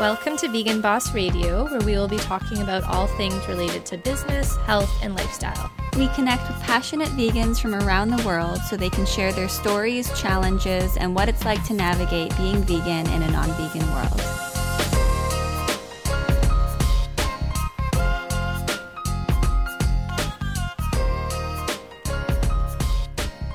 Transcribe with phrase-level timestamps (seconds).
[0.00, 3.98] Welcome to Vegan Boss Radio, where we will be talking about all things related to
[3.98, 5.70] business, health, and lifestyle.
[5.94, 10.08] We connect with passionate vegans from around the world so they can share their stories,
[10.18, 14.16] challenges, and what it's like to navigate being vegan in a non vegan world.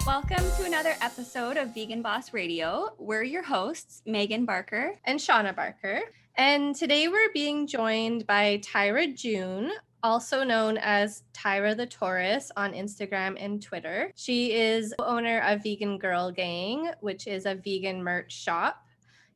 [0.05, 2.93] Welcome to another episode of Vegan Boss Radio.
[2.99, 6.03] We're your hosts, Megan Barker and Shauna Barker.
[6.37, 9.71] And today we're being joined by Tyra June,
[10.03, 14.11] also known as Tyra the Taurus on Instagram and Twitter.
[14.17, 18.83] She is owner of Vegan Girl Gang, which is a vegan merch shop.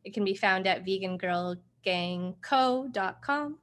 [0.04, 3.58] It can be found at vegangirlgangco.com.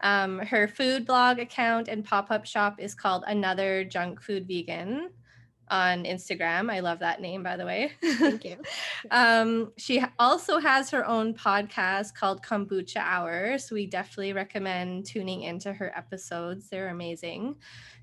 [0.00, 5.10] Um, her food blog account and pop up shop is called Another Junk Food Vegan
[5.70, 6.70] on Instagram.
[6.70, 7.92] I love that name, by the way.
[8.02, 8.56] Thank you.
[9.10, 13.58] um, she also has her own podcast called Kombucha Hour.
[13.58, 16.68] So we definitely recommend tuning into her episodes.
[16.68, 17.56] They're amazing.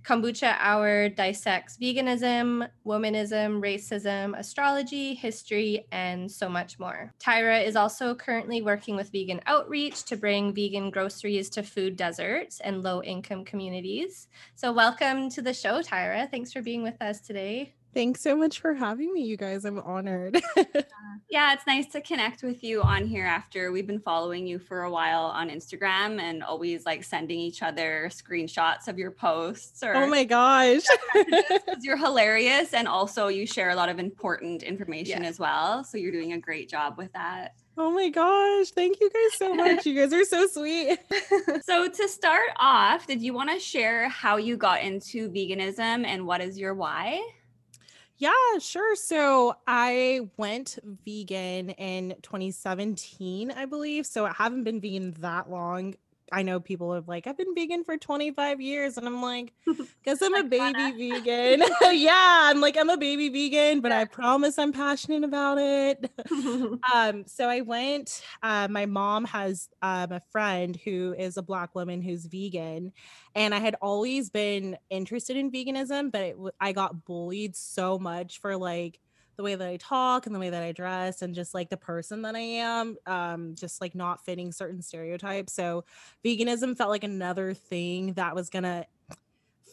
[0.06, 7.12] Kombucha Hour dissects veganism, womanism, racism, astrology, history, and so much more.
[7.20, 12.60] Tyra is also currently working with Vegan Outreach to bring vegan groceries to food deserts
[12.60, 14.28] and low income communities.
[14.54, 16.30] So, welcome to the show, Tyra.
[16.30, 17.74] Thanks for being with us today.
[17.96, 19.64] Thanks so much for having me, you guys.
[19.64, 20.36] I'm honored.
[21.30, 24.82] yeah, it's nice to connect with you on here after we've been following you for
[24.82, 29.96] a while on Instagram and always like sending each other screenshots of your posts or
[29.96, 30.82] Oh my gosh.
[31.80, 35.30] you're hilarious and also you share a lot of important information yeah.
[35.30, 35.86] as well.
[35.86, 37.54] So you're doing a great job with that.
[37.78, 38.72] Oh my gosh.
[38.72, 39.86] Thank you guys so much.
[39.86, 41.00] you guys are so sweet.
[41.64, 46.28] so, to start off, did you want to share how you got into veganism and
[46.28, 47.22] what is your why?
[48.18, 48.96] Yeah, sure.
[48.96, 54.06] So I went vegan in 2017, I believe.
[54.06, 55.96] So I haven't been vegan that long.
[56.32, 58.98] I know people have like, I've been vegan for 25 years.
[58.98, 61.68] And I'm like, because I'm a baby vegan.
[61.92, 63.96] yeah, I'm like, I'm a baby vegan, but.
[63.96, 66.12] I promise I'm passionate about it.
[66.94, 71.74] um, so I went, uh, my mom has um, a friend who is a black
[71.76, 72.92] woman who's vegan.
[73.36, 78.40] And I had always been interested in veganism, but it, I got bullied so much
[78.42, 79.00] for like,
[79.36, 81.78] the way that I talk and the way that I dress and just like the
[81.78, 85.54] person that I am, um, just like not fitting certain stereotypes.
[85.54, 85.86] So
[86.24, 88.86] veganism felt like another thing that was gonna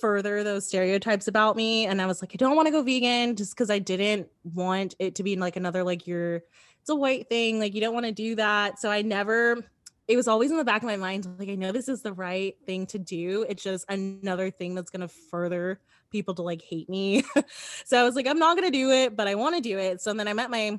[0.01, 1.87] further those stereotypes about me.
[1.87, 4.97] And I was like, I don't want to go vegan just because I didn't want
[4.99, 6.43] it to be like another like you're
[6.81, 8.81] it's a white thing, like you don't want to do that.
[8.81, 9.65] So I never
[10.09, 12.13] it was always in the back of my mind like i know this is the
[12.13, 15.81] right thing to do it's just another thing that's going to further
[16.13, 17.25] people to like hate me.
[17.85, 20.01] so I was like, I'm not gonna do it, but I want to do it.
[20.01, 20.79] So then I met my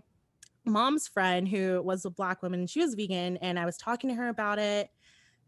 [0.65, 4.09] mom's friend who was a black woman and she was vegan, and I was talking
[4.09, 4.89] to her about it,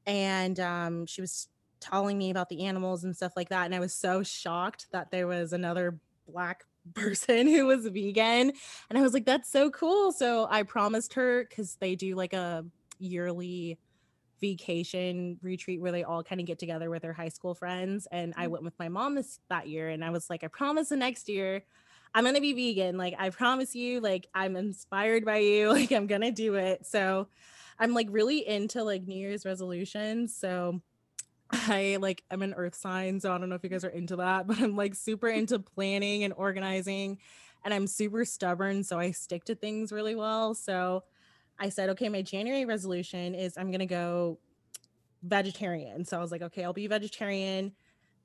[0.05, 1.47] and um, she was
[1.79, 3.65] telling me about the animals and stuff like that.
[3.65, 6.63] And I was so shocked that there was another black
[6.93, 8.51] person who was vegan.
[8.89, 10.11] And I was like, that's so cool.
[10.11, 12.65] So I promised her because they do like a
[12.99, 13.77] yearly
[14.41, 18.07] vacation retreat where they all kind of get together with their high school friends.
[18.11, 18.51] And I mm.
[18.51, 21.29] went with my mom this that year and I was like, I promise the next
[21.29, 21.63] year
[22.15, 22.97] I'm gonna be vegan.
[22.97, 25.69] Like I promise you, like I'm inspired by you.
[25.73, 26.85] Like I'm gonna do it.
[26.85, 27.27] So
[27.77, 30.33] I'm like really into like New Year's resolutions.
[30.35, 30.81] So
[31.51, 34.15] I like I'm an earth sign, so I don't know if you guys are into
[34.15, 37.17] that, but I'm like super into planning and organizing
[37.65, 40.53] and I'm super stubborn, so I stick to things really well.
[40.53, 41.03] So
[41.59, 44.39] I said, okay, my January resolution is I'm going to go
[45.23, 46.05] vegetarian.
[46.05, 47.73] So I was like, okay, I'll be vegetarian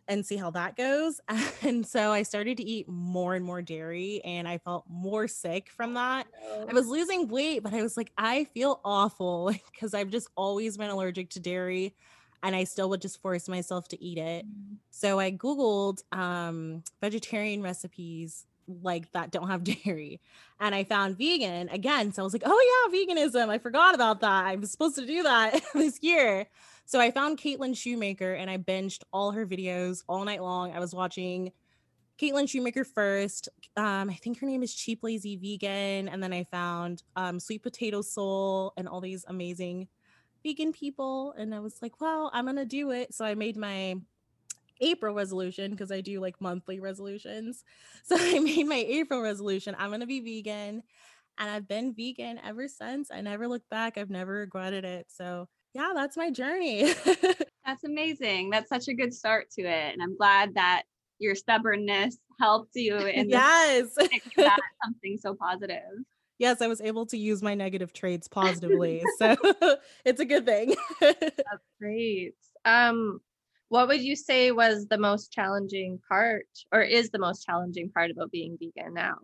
[0.08, 1.20] and see how that goes.
[1.62, 5.68] And so I started to eat more and more dairy and I felt more sick
[5.68, 6.26] from that.
[6.68, 10.78] I was losing weight, but I was like, I feel awful because I've just always
[10.78, 11.94] been allergic to dairy
[12.42, 14.46] and I still would just force myself to eat it.
[14.46, 14.76] Mm-hmm.
[14.90, 18.46] So I Googled um, vegetarian recipes
[18.82, 20.20] like that don't have dairy.
[20.58, 22.12] And I found vegan again.
[22.12, 23.48] So I was like, oh yeah, veganism.
[23.48, 24.44] I forgot about that.
[24.44, 26.46] I was supposed to do that this year.
[26.84, 30.72] So I found Caitlin Shoemaker and I binged all her videos all night long.
[30.72, 31.52] I was watching
[32.20, 33.48] Caitlin Shoemaker first.
[33.76, 36.08] Um, I think her name is Cheap Lazy Vegan.
[36.08, 39.88] And then I found um, Sweet Potato Soul and all these amazing
[40.44, 41.32] vegan people.
[41.38, 43.14] And I was like, well, I'm going to do it.
[43.14, 43.96] So I made my
[44.80, 47.64] April resolution because I do like monthly resolutions.
[48.04, 49.76] So I made my April resolution.
[49.78, 50.82] I'm going to be vegan.
[51.38, 53.10] And I've been vegan ever since.
[53.10, 53.96] I never looked back.
[53.96, 55.06] I've never regretted it.
[55.08, 56.92] So, yeah, that's my journey.
[57.64, 58.50] that's amazing.
[58.50, 59.92] That's such a good start to it.
[59.92, 60.82] And I'm glad that
[61.18, 63.94] your stubbornness helped you in yes
[64.36, 65.82] that something so positive.
[66.38, 69.04] yes, I was able to use my negative traits positively.
[69.18, 69.36] so
[70.04, 70.74] it's a good thing.
[71.00, 72.34] That's great.
[72.64, 73.20] Um,
[73.70, 78.12] what would you say was the most challenging part or is the most challenging part
[78.12, 79.18] about being vegan now?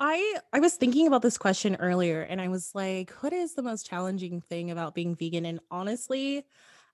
[0.00, 3.62] I I was thinking about this question earlier and I was like, what is the
[3.62, 5.46] most challenging thing about being vegan?
[5.46, 6.44] And honestly,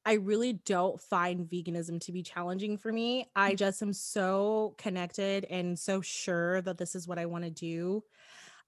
[0.04, 3.30] I really don't find veganism to be challenging for me.
[3.36, 7.50] I just am so connected and so sure that this is what I want to
[7.50, 8.02] do.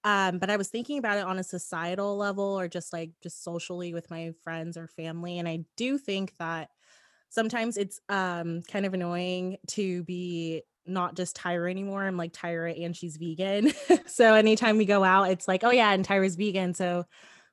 [0.03, 3.43] Um, but I was thinking about it on a societal level or just like just
[3.43, 5.39] socially with my friends or family.
[5.39, 6.71] And I do think that
[7.33, 12.05] sometimes it's um kind of annoying to be not just Tyra anymore.
[12.05, 13.73] I'm like Tyra and she's vegan.
[14.05, 16.73] so anytime we go out, it's like, oh yeah, and Tyra's vegan.
[16.73, 17.05] So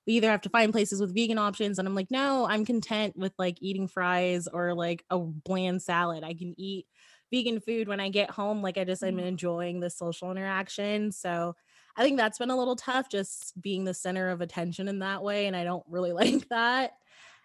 [0.07, 1.79] we either have to find places with vegan options.
[1.79, 6.25] And I'm like, no, I'm content with like eating fries or like a bland salad.
[6.25, 6.87] I can eat
[7.33, 8.63] vegan food when I get home.
[8.63, 9.27] Like I just I'm mm-hmm.
[9.27, 11.13] enjoying the social interaction.
[11.13, 11.55] So
[11.97, 15.23] I think that's been a little tough just being the center of attention in that
[15.23, 15.47] way.
[15.47, 16.93] And I don't really like that.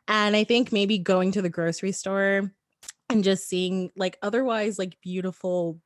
[0.08, 2.52] And I think maybe going to the grocery store
[3.10, 5.80] and just seeing like otherwise like beautiful,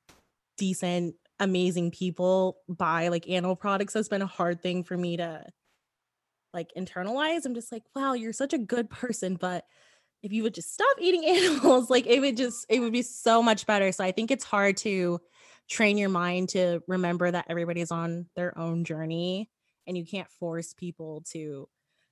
[0.57, 5.45] decent, amazing people buy like animal products has been a hard thing for me to
[6.53, 7.45] like internalize.
[7.45, 9.65] I'm just like, wow, you're such a good person, but
[10.21, 13.41] if you would just stop eating animals, like it would just it would be so
[13.41, 13.91] much better.
[13.91, 15.19] So I think it's hard to
[15.69, 19.49] train your mind to remember that everybody's on their own journey
[19.87, 21.69] and you can't force people to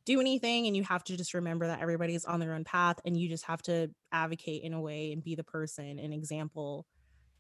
[0.08, 3.18] do anything and you have to just remember that everybody's on their own path and
[3.18, 6.88] you just have to advocate in a way and be the person an example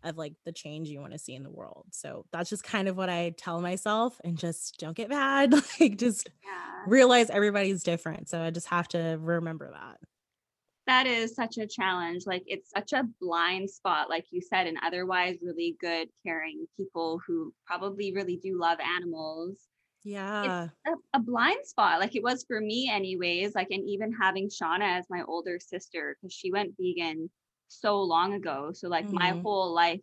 [0.04, 1.86] of like the change you want to see in the world.
[1.92, 5.54] So that's just kind of what I tell myself and just don't get mad.
[5.80, 6.84] like just yeah.
[6.86, 8.30] realize everybody's different.
[8.30, 9.98] So I just have to remember that.
[10.86, 12.24] That is such a challenge.
[12.26, 17.22] Like it's such a blind spot, like you said, and otherwise really good, caring people
[17.26, 19.58] who probably really do love animals.
[20.08, 20.70] Yeah.
[20.88, 23.56] A, a, blind spot, like it was for me, anyways.
[23.56, 27.30] Like, and even having Shauna as my older sister, because she went vegan
[27.68, 28.72] so long ago.
[28.74, 29.16] So like mm-hmm.
[29.16, 30.00] my whole life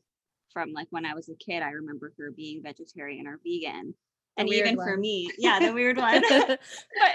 [0.53, 3.95] from like when I was a kid, I remember her being vegetarian or vegan.
[4.37, 4.87] And even one.
[4.87, 6.21] for me, yeah, the weird one.
[6.31, 6.59] but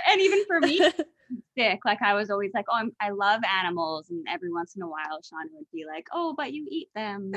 [0.10, 0.80] and even for me,
[1.58, 1.82] sick.
[1.86, 4.88] Like I was always like, oh, I'm, i love animals, and every once in a
[4.88, 7.34] while, Shauna would be like, oh, but you eat them,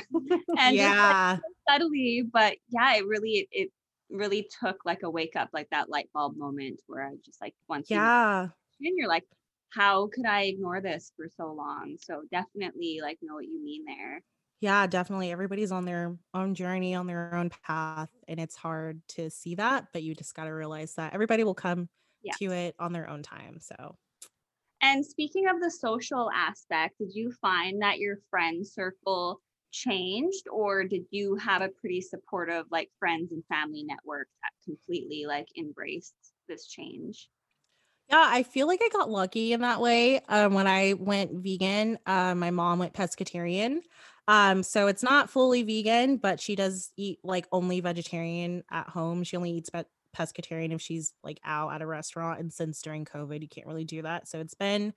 [0.57, 2.25] and yeah, like, subtly.
[2.33, 3.71] But yeah, it really it
[4.13, 7.55] really took like a wake up, like that light bulb moment where I just like
[7.69, 8.51] once yeah,
[8.81, 9.27] you, and you're like,
[9.71, 11.99] how could I ignore this for so long?
[12.01, 14.23] So definitely like know what you mean there.
[14.61, 15.33] Yeah, definitely.
[15.33, 19.89] Everybody's on their own journey, on their own path, and it's hard to see that,
[19.93, 21.89] but you just got to realize that everybody will come
[22.33, 23.59] to it on their own time.
[23.61, 23.97] So
[24.81, 29.41] and speaking of the social aspect, did you find that your friend circle
[29.73, 35.25] changed or did you have a pretty supportive like friends and family network that completely
[35.27, 36.15] like embraced
[36.49, 37.31] this change?
[38.09, 40.21] Yeah, I feel like I got lucky in that way.
[40.29, 43.81] Um, when I went vegan, uh, my mom went pescatarian.
[44.29, 49.25] Um, so it's not fully vegan, but she does eat like only vegetarian at home.
[49.25, 49.85] She only eats pe-
[50.15, 52.39] pescatarian if she's like out at a restaurant.
[52.41, 54.29] And since during COVID, you can't really do that.
[54.29, 54.93] So it's been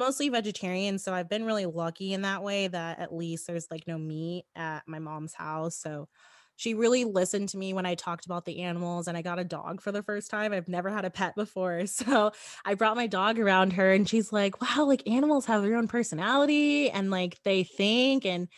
[0.00, 0.98] mostly vegetarian.
[0.98, 4.46] So I've been really lucky in that way that at least there's like no meat
[4.56, 5.76] at my mom's house.
[5.76, 6.08] So
[6.56, 9.44] she really listened to me when I talked about the animals and I got a
[9.44, 10.52] dog for the first time.
[10.52, 11.84] I've never had a pet before.
[11.86, 12.32] So
[12.64, 15.88] I brought my dog around her and she's like, wow, like animals have their own
[15.88, 18.48] personality and like they think and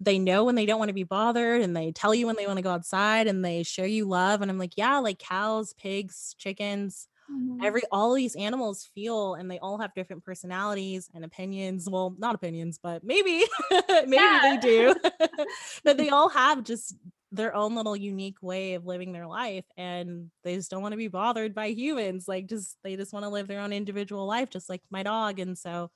[0.00, 2.46] they know when they don't want to be bothered and they tell you when they
[2.46, 4.42] want to go outside and they show you love.
[4.42, 7.64] And I'm like, yeah, like cows, pigs, chickens, Mm-hmm.
[7.64, 11.88] Every all these animals feel and they all have different personalities and opinions.
[11.88, 13.44] Well, not opinions, but maybe
[14.06, 14.94] maybe they do.
[15.84, 16.94] but they all have just
[17.30, 20.98] their own little unique way of living their life and they just don't want to
[20.98, 22.26] be bothered by humans.
[22.28, 25.38] Like just they just want to live their own individual life just like my dog
[25.38, 25.90] and so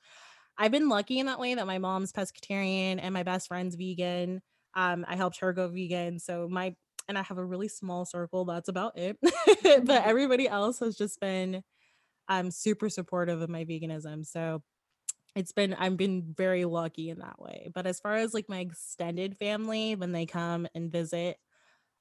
[0.57, 4.41] I've been lucky in that way that my mom's pescatarian and my best friend's vegan.
[4.73, 6.19] Um, I helped her go vegan.
[6.19, 6.75] So my
[7.07, 8.45] and I have a really small circle.
[8.45, 9.17] That's about it.
[9.21, 9.89] but mm-hmm.
[9.89, 11.63] everybody else has just been
[12.29, 14.25] um super supportive of my veganism.
[14.25, 14.63] So
[15.35, 17.69] it's been I've been very lucky in that way.
[17.73, 21.37] But as far as like my extended family, when they come and visit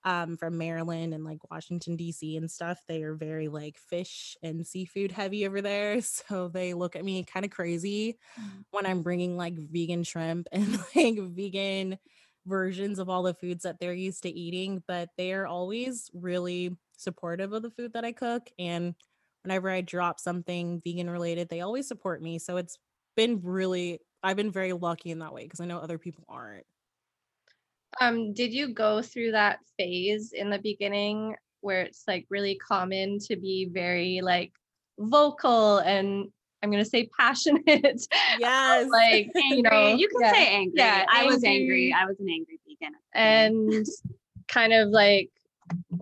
[0.05, 4.67] um from Maryland and like Washington DC and stuff, they are very like fish and
[4.67, 6.01] seafood heavy over there.
[6.03, 8.61] So they look at me kind of crazy mm-hmm.
[8.71, 11.99] when I'm bringing like vegan shrimp and like vegan
[12.47, 16.77] versions of all the foods that they're used to eating, but they are always really
[16.97, 18.49] supportive of the food that I cook.
[18.59, 18.95] And
[19.43, 22.39] whenever I drop something vegan related, they always support me.
[22.39, 22.79] So it's
[23.17, 26.67] been really, I've been very lucky in that way because I know other people aren't.
[28.01, 33.19] Um, did you go through that phase in the beginning where it's like really common
[33.21, 34.53] to be very like
[34.99, 36.31] vocal and
[36.63, 37.67] I'm gonna say passionate.
[38.39, 38.89] Yes.
[38.91, 39.57] like angry.
[39.57, 40.33] You, know, you can yeah.
[40.33, 40.75] say angry.
[40.77, 41.35] Yeah, I angry.
[41.35, 41.93] was angry.
[41.93, 42.95] I was an angry vegan.
[43.15, 43.87] And
[44.49, 45.31] kind of like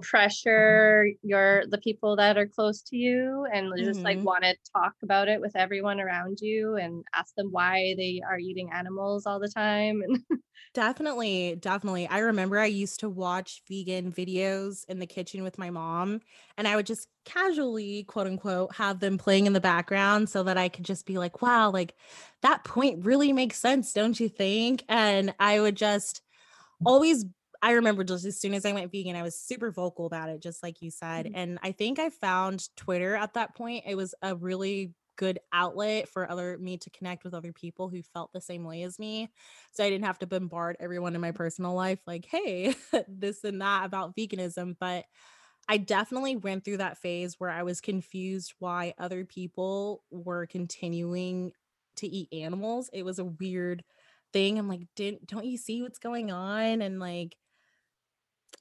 [0.00, 4.04] pressure your the people that are close to you and just mm-hmm.
[4.04, 8.20] like want to talk about it with everyone around you and ask them why they
[8.28, 10.20] are eating animals all the time and
[10.74, 15.70] definitely definitely i remember i used to watch vegan videos in the kitchen with my
[15.70, 16.20] mom
[16.58, 20.58] and i would just casually quote unquote have them playing in the background so that
[20.58, 21.94] i could just be like wow like
[22.42, 26.20] that point really makes sense don't you think and i would just
[26.84, 27.24] always
[27.64, 30.42] I remember just as soon as I went vegan, I was super vocal about it,
[30.42, 31.24] just like you said.
[31.24, 31.34] Mm-hmm.
[31.34, 33.84] And I think I found Twitter at that point.
[33.86, 38.02] It was a really good outlet for other me to connect with other people who
[38.02, 39.30] felt the same way as me.
[39.72, 42.74] So I didn't have to bombard everyone in my personal life like, hey,
[43.08, 44.76] this and that about veganism.
[44.78, 45.06] But
[45.66, 51.52] I definitely went through that phase where I was confused why other people were continuing
[51.96, 52.90] to eat animals.
[52.92, 53.84] It was a weird
[54.34, 54.58] thing.
[54.58, 56.82] I'm like, didn't don't you see what's going on?
[56.82, 57.36] And like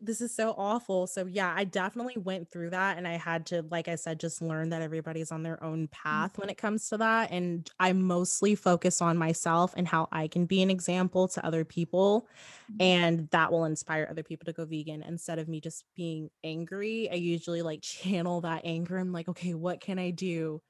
[0.02, 1.08] this is so awful.
[1.08, 4.42] So yeah, I definitely went through that and I had to like I said just
[4.42, 6.42] learn that everybody's on their own path mm-hmm.
[6.42, 10.46] when it comes to that and I mostly focus on myself and how I can
[10.46, 12.28] be an example to other people
[12.72, 12.82] mm-hmm.
[12.82, 17.10] and that will inspire other people to go vegan instead of me just being angry.
[17.12, 18.98] I usually like channel that anger.
[18.98, 20.62] I'm like, okay, what can I do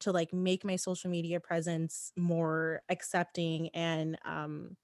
[0.00, 4.76] to like make my social media presence more accepting and um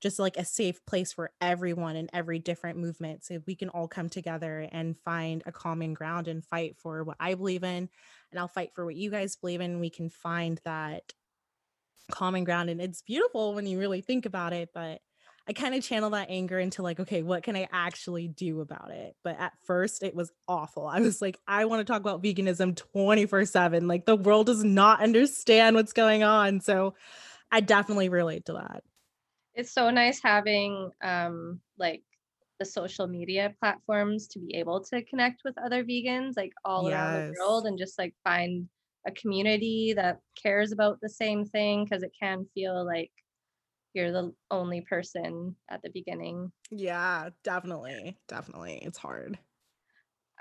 [0.00, 3.88] just like a safe place for everyone in every different movement so we can all
[3.88, 7.88] come together and find a common ground and fight for what i believe in
[8.30, 11.12] and i'll fight for what you guys believe in we can find that
[12.10, 15.00] common ground and it's beautiful when you really think about it but
[15.46, 18.90] i kind of channel that anger into like okay what can i actually do about
[18.90, 19.14] it?
[19.24, 20.86] But at first it was awful.
[20.86, 24.64] I was like i want to talk about veganism 24 7 like the world does
[24.64, 26.60] not understand what's going on.
[26.60, 26.94] So
[27.50, 28.82] i definitely relate to that
[29.58, 32.02] it's so nice having um like
[32.60, 36.94] the social media platforms to be able to connect with other vegans like all yes.
[36.94, 38.68] around the world and just like find
[39.06, 43.10] a community that cares about the same thing because it can feel like
[43.94, 46.52] you're the only person at the beginning.
[46.70, 48.16] Yeah, definitely.
[48.28, 48.80] Definitely.
[48.82, 49.38] It's hard.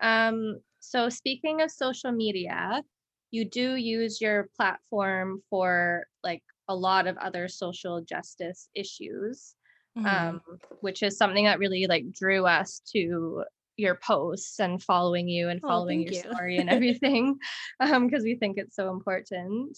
[0.02, 2.84] Um so speaking of social media,
[3.32, 9.56] you do use your platform for like a lot of other social justice issues
[9.98, 10.06] mm-hmm.
[10.06, 10.42] um,
[10.82, 13.44] which is something that really like drew us to
[13.78, 16.20] your posts and following you and oh, following oh, your you.
[16.20, 17.38] story and everything
[17.80, 19.78] because um, we think it's so important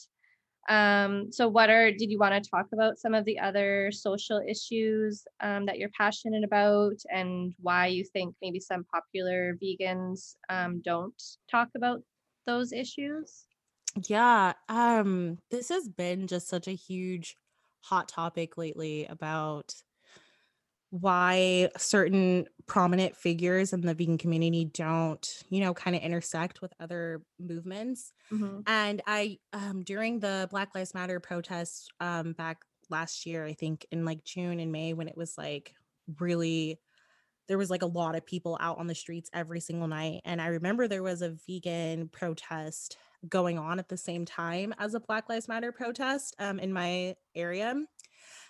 [0.69, 4.41] um, so what are did you want to talk about some of the other social
[4.47, 10.81] issues um, that you're passionate about and why you think maybe some popular vegans um,
[10.83, 12.01] don't talk about
[12.45, 13.45] those issues
[14.07, 17.35] yeah, um, this has been just such a huge
[17.81, 19.73] hot topic lately about
[20.91, 26.73] why certain prominent figures in the vegan community don't, you know, kind of intersect with
[26.79, 28.11] other movements.
[28.31, 28.61] Mm-hmm.
[28.65, 33.85] And I, um, during the Black Lives Matter protests um, back last year, I think
[33.91, 35.75] in like June and May, when it was like
[36.19, 36.79] really,
[37.47, 40.21] there was like a lot of people out on the streets every single night.
[40.25, 44.93] And I remember there was a vegan protest going on at the same time as
[44.93, 47.75] a Black Lives Matter protest um, in my area.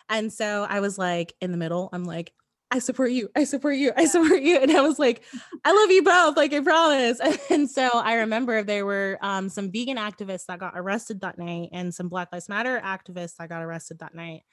[0.10, 2.34] And so I was like in the middle, I'm like,
[2.72, 3.30] I support you.
[3.36, 3.92] I support you.
[3.98, 4.58] I support you.
[4.58, 5.24] And I was like,
[5.66, 6.38] I love you both.
[6.38, 7.20] Like, I promise.
[7.50, 11.70] And so I remember there were um, some vegan activists that got arrested that night
[11.72, 14.44] and some Black Lives Matter activists that got arrested that night.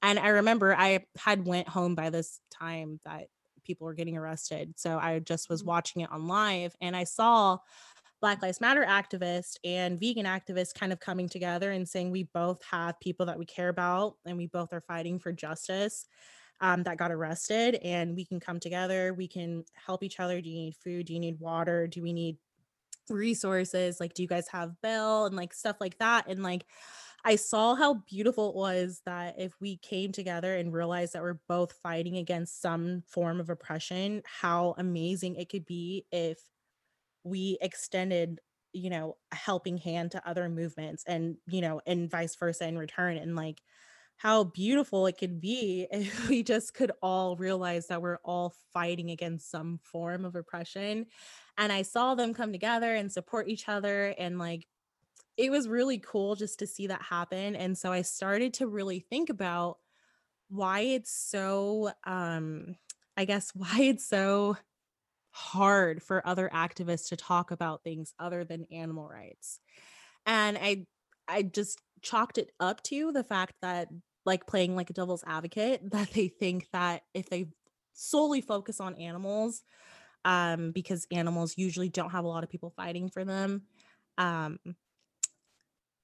[0.00, 3.26] And I remember I had went home by this time that
[3.64, 4.74] people were getting arrested.
[4.76, 5.68] So I just was mm-hmm.
[5.68, 7.58] watching it on live and I saw
[8.20, 12.62] Black Lives Matter activists and vegan activists kind of coming together and saying we both
[12.70, 16.06] have people that we care about and we both are fighting for justice
[16.60, 19.12] um, that got arrested and we can come together.
[19.12, 20.40] We can help each other.
[20.40, 21.06] Do you need food?
[21.06, 21.86] Do you need water?
[21.86, 22.38] Do we need
[23.10, 24.00] resources?
[24.00, 26.26] Like, do you guys have bail and like stuff like that?
[26.28, 26.64] And like,
[27.24, 31.40] I saw how beautiful it was that if we came together and realized that we're
[31.48, 36.38] both fighting against some form of oppression, how amazing it could be if
[37.26, 38.40] we extended
[38.72, 42.78] you know a helping hand to other movements and you know and vice versa in
[42.78, 43.62] return and like
[44.18, 49.10] how beautiful it could be if we just could all realize that we're all fighting
[49.10, 51.06] against some form of oppression
[51.58, 54.66] and i saw them come together and support each other and like
[55.36, 59.00] it was really cool just to see that happen and so i started to really
[59.00, 59.78] think about
[60.48, 62.76] why it's so um
[63.16, 64.56] i guess why it's so
[65.36, 69.60] hard for other activists to talk about things other than animal rights.
[70.24, 70.86] And I
[71.28, 73.88] I just chalked it up to the fact that
[74.24, 77.46] like playing like a devil's advocate that they think that if they
[77.92, 79.62] solely focus on animals
[80.24, 83.62] um because animals usually don't have a lot of people fighting for them
[84.18, 84.58] um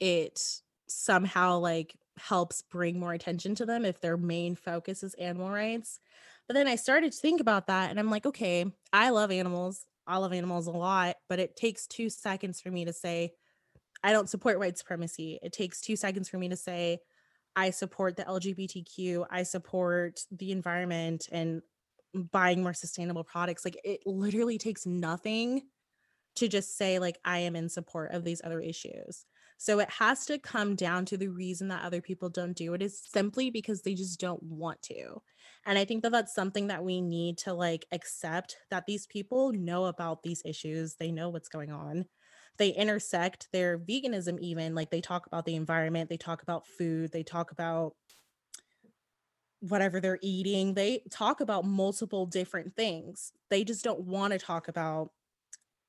[0.01, 5.51] it somehow like helps bring more attention to them if their main focus is animal
[5.51, 6.01] rights
[6.49, 9.87] but then I started to think about that and I'm like, okay, I love animals.
[10.07, 13.33] I love animals a lot, but it takes two seconds for me to say,
[14.03, 15.39] I don't support white supremacy.
[15.43, 16.99] It takes two seconds for me to say,
[17.55, 21.63] I support the LGBTQ, I support the environment and
[22.15, 23.65] buying more sustainable products.
[23.65, 25.63] Like it literally takes nothing
[26.37, 29.27] to just say, like, I am in support of these other issues.
[29.63, 32.83] So it has to come down to the reason that other people don't do it
[32.83, 35.23] is simply because they just don't want to.
[35.65, 39.53] And I think that that's something that we need to like accept that these people
[39.53, 42.07] know about these issues, they know what's going on.
[42.59, 47.13] They intersect their veganism, even like they talk about the environment, they talk about food,
[47.13, 47.95] they talk about
[49.61, 50.75] whatever they're eating.
[50.75, 53.31] They talk about multiple different things.
[53.49, 55.13] They just don't want to talk about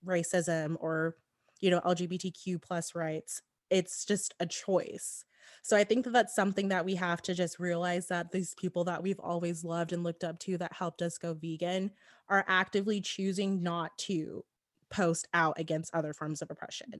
[0.05, 1.15] racism or,
[1.59, 3.41] you know, LGBTQ plus rights
[3.73, 5.25] it's just a choice.
[5.63, 8.83] So I think that that's something that we have to just realize that these people
[8.83, 11.91] that we've always loved and looked up to that helped us go vegan
[12.29, 14.45] are actively choosing not to
[14.91, 16.91] post out against other forms of oppression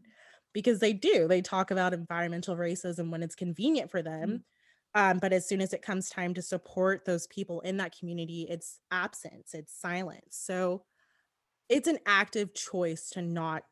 [0.53, 1.27] because they do.
[1.27, 4.29] They talk about environmental racism when it's convenient for them.
[4.95, 5.01] Mm-hmm.
[5.11, 8.47] Um, but as soon as it comes time to support those people in that community,
[8.49, 10.37] it's absence, it's silence.
[10.37, 10.83] So
[11.69, 13.63] it's an active choice to not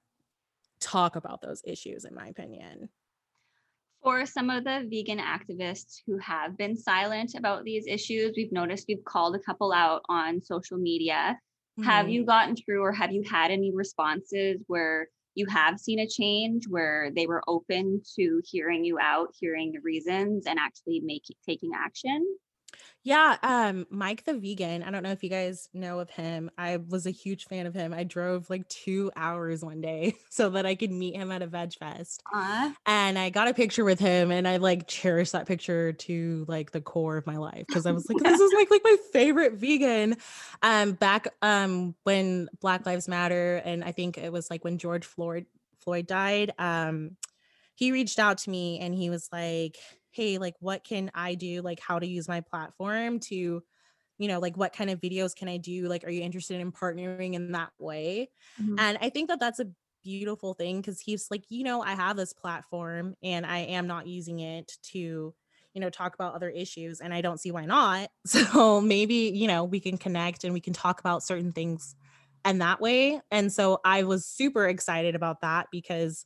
[0.82, 2.90] talk about those issues, in my opinion.
[4.04, 8.86] For some of the vegan activists who have been silent about these issues, we've noticed
[8.88, 11.40] we've called a couple out on social media.
[11.80, 11.90] Mm-hmm.
[11.90, 16.08] Have you gotten through or have you had any responses where you have seen a
[16.08, 21.38] change where they were open to hearing you out, hearing the reasons, and actually making
[21.48, 22.26] taking action?
[23.04, 24.84] Yeah, um, Mic the Vegan.
[24.84, 26.52] I don't know if you guys know of him.
[26.58, 27.94] I was a huge fan of him.
[27.94, 31.48] I drove like two hours one day so that I could meet him at a
[31.48, 32.22] veg fest.
[32.34, 32.76] Aww.
[32.86, 36.72] And I got a picture with him and I like cherish that picture to like
[36.72, 39.54] the core of my life because I was like, this is like like my favorite
[39.54, 40.18] vegan.
[40.62, 45.06] Um, back um when Black Lives Matter, and I think it was like when George
[45.06, 45.46] Floyd
[45.80, 47.18] Floyd died, um,
[47.76, 49.78] he reached out to me and he was like,
[50.12, 51.62] hey like what can i do?
[51.62, 53.64] Like how to use my platform to
[54.18, 55.88] you know like what kind of videos can i do?
[55.88, 58.30] Like are you interested in partnering in that way?
[58.62, 58.80] Mm-hmm.
[58.80, 59.68] and i think that that's a
[60.04, 64.08] beautiful thing because he's like you know i have this platform and i am not
[64.08, 65.32] using it to
[65.74, 68.10] you know talk about other issues and i don't see why not.
[68.26, 71.96] So maybe you know we can connect and we can talk about certain things
[72.44, 73.22] and that way.
[73.30, 76.26] And so i was super excited about that because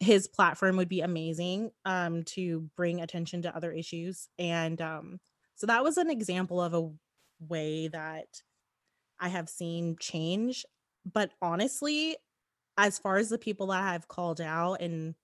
[0.00, 4.28] his platform would be amazing um, to bring attention to other issues.
[4.38, 5.20] And um,
[5.56, 6.90] so that was an example of a
[7.46, 8.42] way that
[9.20, 10.64] I have seen change.
[11.10, 12.16] But honestly,
[12.78, 15.14] as far as the people that I've called out and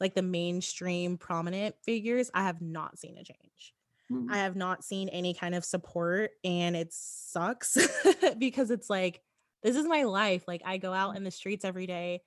[0.00, 3.72] like the mainstream prominent figures, I have not seen a change.
[4.10, 4.32] Mm-hmm.
[4.32, 7.78] I have not seen any kind of support, and it sucks
[8.38, 9.22] because it's like,
[9.62, 10.44] this is my life.
[10.46, 11.18] Like, I go out mm.
[11.18, 12.20] in the streets every day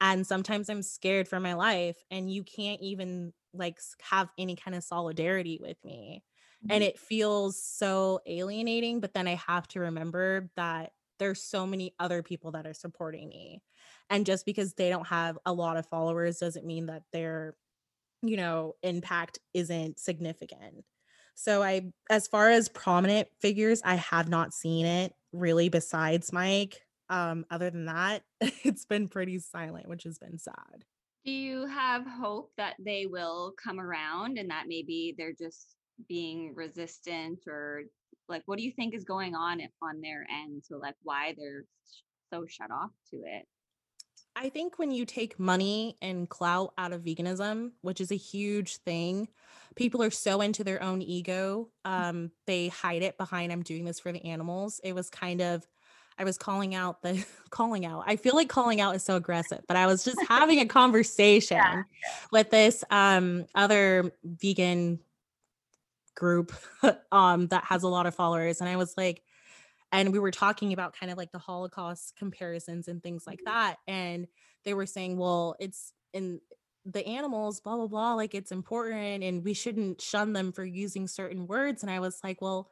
[0.00, 4.76] and sometimes i'm scared for my life and you can't even like have any kind
[4.76, 6.22] of solidarity with me
[6.62, 6.72] mm-hmm.
[6.72, 11.94] and it feels so alienating but then i have to remember that there's so many
[11.98, 13.60] other people that are supporting me
[14.10, 17.54] and just because they don't have a lot of followers doesn't mean that their
[18.22, 20.84] you know impact isn't significant
[21.34, 26.80] so i as far as prominent figures i have not seen it really besides mike
[27.10, 30.84] um, other than that, it's been pretty silent, which has been sad.
[31.24, 35.76] Do you have hope that they will come around and that maybe they're just
[36.08, 37.82] being resistant or
[38.28, 40.62] like what do you think is going on on their end?
[40.64, 41.64] So like why they're
[42.32, 43.46] so shut off to it?
[44.36, 48.76] I think when you take money and clout out of veganism, which is a huge
[48.76, 49.28] thing,
[49.74, 51.70] people are so into their own ego.
[51.84, 54.80] Um, they hide it behind I'm doing this for the animals.
[54.84, 55.66] It was kind of
[56.18, 58.04] I was calling out the calling out.
[58.06, 61.56] I feel like calling out is so aggressive, but I was just having a conversation
[61.56, 61.82] yeah.
[62.32, 65.00] with this um other vegan
[66.14, 66.52] group
[67.12, 69.22] um that has a lot of followers and I was like
[69.92, 73.54] and we were talking about kind of like the Holocaust comparisons and things like mm-hmm.
[73.54, 74.26] that and
[74.64, 76.40] they were saying, "Well, it's in
[76.84, 81.08] the animals blah blah blah like it's important and we shouldn't shun them for using
[81.08, 82.70] certain words." And I was like, "Well,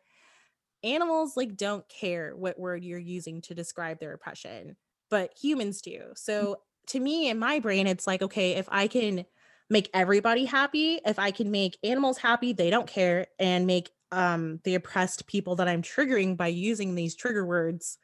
[0.87, 4.77] animals like don't care what word you're using to describe their oppression,
[5.11, 6.13] but humans do.
[6.15, 9.27] So to me in my brain it's like okay, if I can
[9.69, 14.61] make everybody happy, if I can make animals happy, they don't care and make um
[14.65, 17.99] the oppressed people that I'm triggering by using these trigger words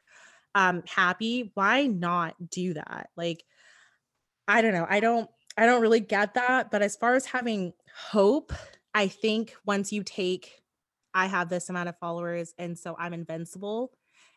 [0.55, 3.09] um happy, why not do that?
[3.15, 3.43] Like
[4.47, 4.85] I don't know.
[4.89, 8.51] I don't I don't really get that, but as far as having hope,
[8.93, 10.62] I think once you take
[11.13, 13.91] I have this amount of followers and so I'm invincible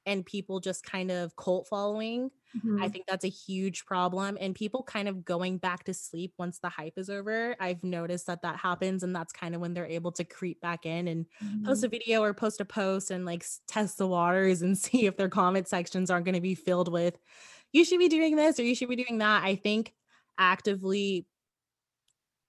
[0.04, 2.80] and people just kind of cult following, mm-hmm.
[2.80, 6.60] I think that's a huge problem and people kind of going back to sleep once
[6.60, 7.56] the hype is over.
[7.58, 10.86] I've noticed that that happens and that's kind of when they're able to creep back
[10.86, 11.66] in and mm-hmm.
[11.66, 15.16] post a video or post a post and like test the waters and see if
[15.16, 17.18] their comment sections aren't going to be filled with
[17.72, 19.44] you should be doing this or you should be doing that.
[19.44, 19.92] I think
[20.38, 21.26] actively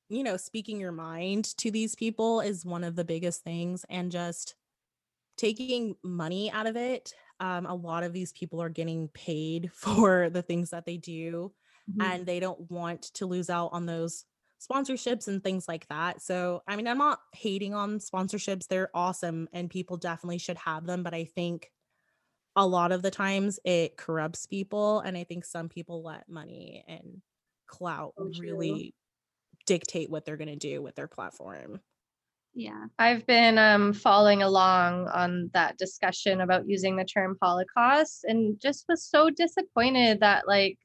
[0.10, 4.12] you know speaking your mind to these people is one of the biggest things and
[4.12, 4.56] just
[5.38, 10.30] taking money out of it um, a lot of these people are getting paid for
[10.30, 11.52] the things that they do
[11.90, 12.02] mm-hmm.
[12.02, 14.26] and they don't want to lose out on those
[14.60, 19.48] sponsorships and things like that so i mean i'm not hating on sponsorships they're awesome
[19.54, 21.70] and people definitely should have them but i think
[22.56, 26.84] a lot of the times it corrupts people and i think some people let money
[26.88, 27.22] and
[27.68, 28.96] clout oh, really
[29.68, 31.80] dictate what they're going to do with their platform.
[32.56, 32.86] Yeah.
[32.98, 38.86] I've been um, following along on that discussion about using the term Holocaust and just
[38.90, 40.80] was so disappointed that, like,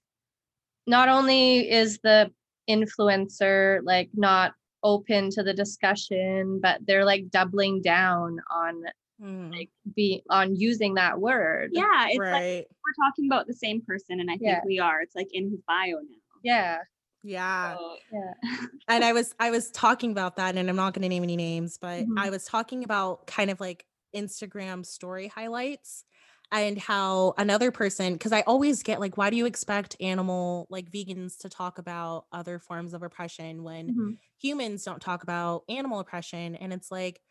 [0.87, 2.31] not only is the
[2.69, 8.83] influencer like not open to the discussion, but they're like doubling down on
[9.23, 9.51] mm.
[9.53, 11.71] like be on using that word.
[11.73, 12.33] Yeah, it's right.
[12.33, 14.61] like we're talking about the same person, and I think yeah.
[14.67, 15.01] we are.
[15.01, 16.19] It's like in his bio now.
[16.43, 16.79] Yeah.
[17.23, 17.77] Yeah.
[17.77, 18.57] So, yeah.
[18.89, 21.37] and I was I was talking about that and I'm not going to name any
[21.37, 22.19] names, but mm-hmm.
[22.19, 26.05] I was talking about kind of like Instagram story highlights
[26.51, 30.91] and how another person cuz I always get like why do you expect animal like
[30.91, 34.11] vegans to talk about other forms of oppression when mm-hmm.
[34.39, 37.23] humans don't talk about animal oppression and it's like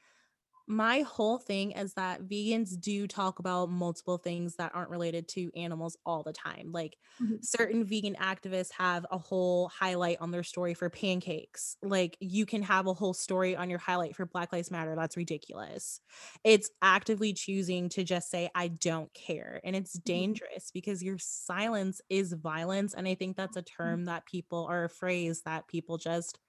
[0.72, 5.52] my whole thing is that vegans do talk about multiple things that aren't related to
[5.54, 6.72] animals all the time.
[6.72, 7.36] Like mm-hmm.
[7.42, 11.76] certain vegan activists have a whole highlight on their story for pancakes.
[11.84, 14.96] Like you can have a whole story on your highlight for Black Lives Matter.
[14.96, 16.00] That's ridiculous.
[16.46, 19.60] It's actively choosing to just say, I don't care.
[19.66, 20.14] And it's mm-hmm.
[20.14, 22.94] dangerous because your silence is violence.
[22.94, 23.84] And I think that's a mm-hmm.
[23.84, 26.40] term that people or a phrase that people just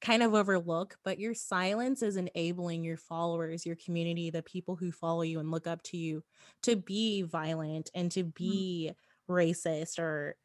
[0.00, 4.92] kind of overlook, but your silence is enabling your followers, your community, the people who
[4.92, 6.22] follow you and look up to you
[6.62, 8.34] to be violent and to mm.
[8.34, 9.32] be mm-hmm.
[9.32, 10.36] racist or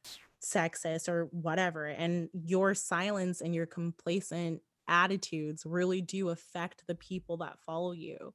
[0.44, 1.86] sexist or whatever.
[1.86, 8.34] And your silence and your complacent attitudes really do affect the people that follow you.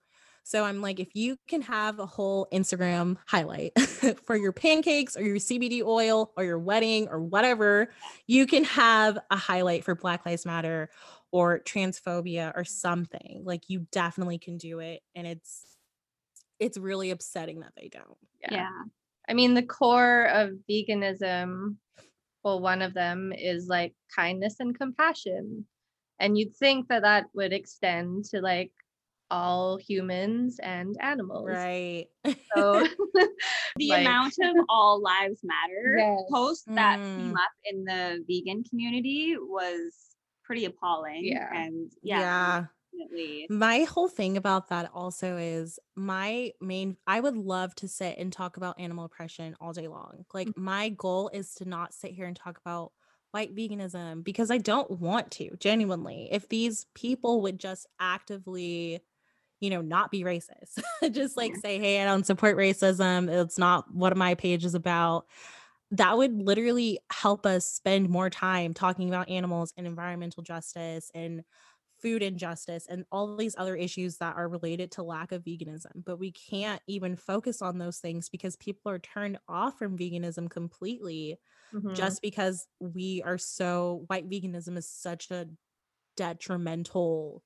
[0.51, 3.71] So I'm like, if you can have a whole Instagram highlight
[4.25, 7.93] for your pancakes or your CBD oil or your wedding or whatever,
[8.27, 10.91] you can have a highlight for Black Lives Matter
[11.31, 13.43] or transphobia or something.
[13.45, 15.03] Like you definitely can do it.
[15.15, 15.77] And it's
[16.59, 18.19] it's really upsetting that they don't.
[18.41, 18.55] Yeah.
[18.55, 18.83] yeah.
[19.29, 21.77] I mean, the core of veganism,
[22.43, 25.65] well, one of them is like kindness and compassion.
[26.19, 28.73] And you'd think that that would extend to like
[29.31, 31.49] all humans and animals.
[31.49, 32.07] Right.
[32.55, 32.87] So
[33.77, 36.21] the like, amount of all lives matter yes.
[36.33, 37.17] posts that mm.
[37.17, 39.95] came up in the vegan community was
[40.45, 41.25] pretty appalling.
[41.25, 41.49] Yeah.
[41.55, 42.19] And yeah.
[42.21, 42.65] yeah.
[42.93, 43.47] Definitely.
[43.51, 48.33] My whole thing about that also is my main I would love to sit and
[48.33, 50.25] talk about animal oppression all day long.
[50.35, 50.65] Like mm-hmm.
[50.65, 52.93] my goal is to not sit here and talk about
[53.31, 56.29] white veganism because I don't want to genuinely.
[56.31, 59.01] If these people would just actively
[59.61, 60.81] you know, not be racist.
[61.13, 63.29] just like say, hey, I don't support racism.
[63.29, 65.27] It's not what my page is about.
[65.93, 71.43] That would literally help us spend more time talking about animals and environmental justice and
[72.01, 76.05] food injustice and all these other issues that are related to lack of veganism.
[76.05, 80.49] But we can't even focus on those things because people are turned off from veganism
[80.49, 81.39] completely
[81.75, 81.95] mm-hmm.
[81.95, 85.47] just because we are so white veganism is such a
[86.17, 87.43] detrimental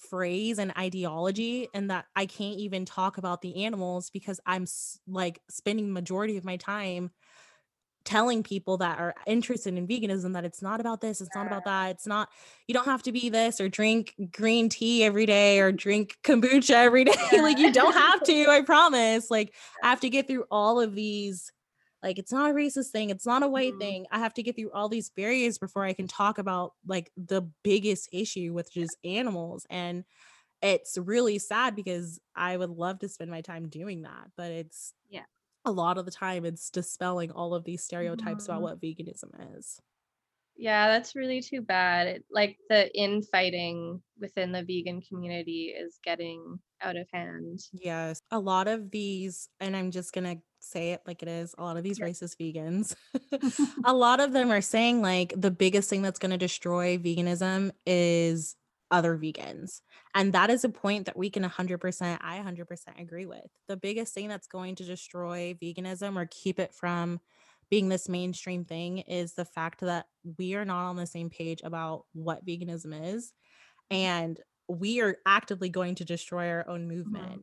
[0.00, 4.66] phrase and ideology and that I can't even talk about the animals because I'm
[5.06, 7.10] like spending the majority of my time
[8.04, 11.66] telling people that are interested in veganism that it's not about this, it's not about
[11.66, 11.90] that.
[11.90, 12.30] It's not
[12.66, 16.70] you don't have to be this or drink green tea every day or drink kombucha
[16.70, 17.12] every day.
[17.32, 19.30] Like you don't have to, I promise.
[19.30, 21.52] Like I have to get through all of these
[22.02, 23.80] like it's not a racist thing it's not a white mm-hmm.
[23.80, 27.10] thing i have to get through all these barriers before i can talk about like
[27.16, 30.04] the biggest issue which is animals and
[30.62, 34.92] it's really sad because I would love to spend my time doing that, but it's
[35.08, 35.24] Yeah.
[35.64, 38.62] a lot of the time it's dispelling all of these stereotypes about Mhm.
[38.62, 39.80] what veganism is.
[40.60, 42.06] Yeah, that's really too bad.
[42.06, 47.60] It, like the infighting within the vegan community is getting out of hand.
[47.72, 48.20] Yes.
[48.30, 51.62] A lot of these, and I'm just going to say it like it is, a
[51.62, 52.04] lot of these Yeah.
[52.04, 52.94] racist vegans,
[53.84, 57.70] a lot of them are saying like the biggest thing that's going to destroy veganism
[57.86, 58.56] is
[58.90, 59.82] other vegans.
[60.16, 63.46] And that is a point that we can 100%, I 100% agree with.
[63.68, 67.20] The biggest thing that's going to destroy veganism or keep it from
[67.70, 70.06] being this mainstream thing is the fact that
[70.38, 73.32] we are not on the same page about what veganism is.
[73.92, 73.96] Mm-hmm.
[73.96, 76.96] And we are actively going to destroy our own mm-hmm.
[76.96, 77.42] movement.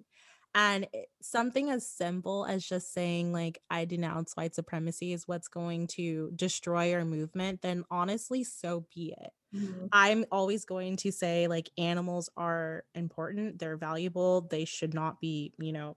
[0.55, 0.87] And
[1.21, 6.31] something as simple as just saying, like, I denounce white supremacy is what's going to
[6.35, 9.31] destroy our movement, then honestly, so be it.
[9.55, 9.85] Mm-hmm.
[9.91, 15.53] I'm always going to say, like, animals are important, they're valuable, they should not be,
[15.59, 15.95] you know,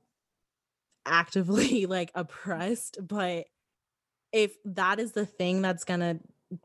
[1.07, 2.99] actively like oppressed.
[3.01, 3.47] But
[4.33, 6.19] if that is the thing that's going to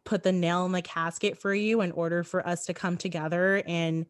[0.04, 3.62] put the nail in the casket for you in order for us to come together
[3.68, 4.06] and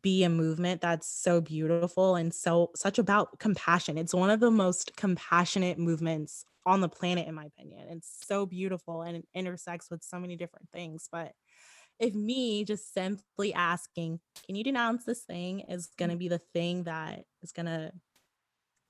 [0.00, 3.98] be a movement that's so beautiful and so such about compassion.
[3.98, 7.88] It's one of the most compassionate movements on the planet in my opinion.
[7.90, 11.32] It's so beautiful and it intersects with so many different things, but
[11.98, 16.40] if me just simply asking, can you denounce this thing is going to be the
[16.52, 17.90] thing that is going to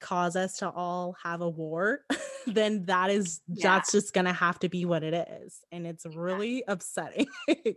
[0.01, 2.01] cause us to all have a war,
[2.47, 3.75] then that is Yeah.
[3.75, 5.61] that's just to have to be what it is.
[5.73, 7.27] And it's really upsetting.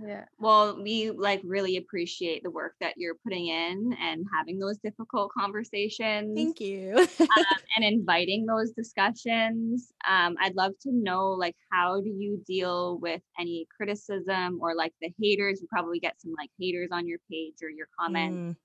[0.00, 0.26] Yeah.
[0.38, 5.32] Well, we like really appreciate the work that you're putting in and having those difficult
[5.36, 6.94] conversations Thank you.
[6.98, 7.08] um,
[7.76, 9.92] and inviting those discussions.
[10.08, 14.92] Um, I'd love to know like how do you deal with any criticism or like
[15.00, 15.60] the haters?
[15.60, 18.34] You probably get some like haters on your page or your comment.
[18.36, 18.56] Mm.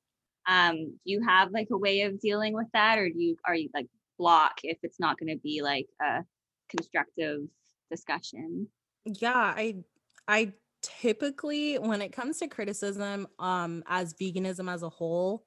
[0.48, 3.56] Um, do you have like a way of dealing with that, or do you are
[3.56, 6.24] you like block if it's not going to be like a
[6.70, 7.42] constructive
[7.90, 8.68] discussion?
[9.06, 9.76] yeah i
[10.28, 10.52] i
[10.82, 15.46] typically when it comes to criticism um as veganism as a whole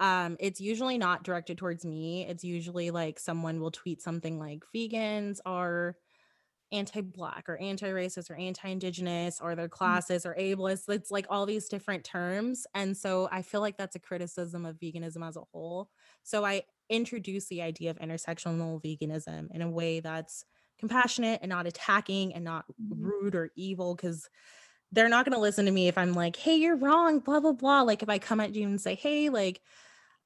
[0.00, 4.62] um it's usually not directed towards me it's usually like someone will tweet something like
[4.74, 5.96] vegans are
[6.72, 12.04] anti-black or anti-racist or anti-indigenous or their classes or ableist it's like all these different
[12.04, 15.90] terms and so i feel like that's a criticism of veganism as a whole
[16.22, 20.44] so i introduce the idea of intersectional veganism in a way that's
[20.78, 23.12] compassionate and not attacking and not Mhm.
[23.12, 24.28] rude or evil because
[24.92, 27.52] they're not going to listen to me if I'm like, hey, you're wrong, blah, blah,
[27.52, 27.82] blah.
[27.82, 29.62] Like if I come at you and say, hey, like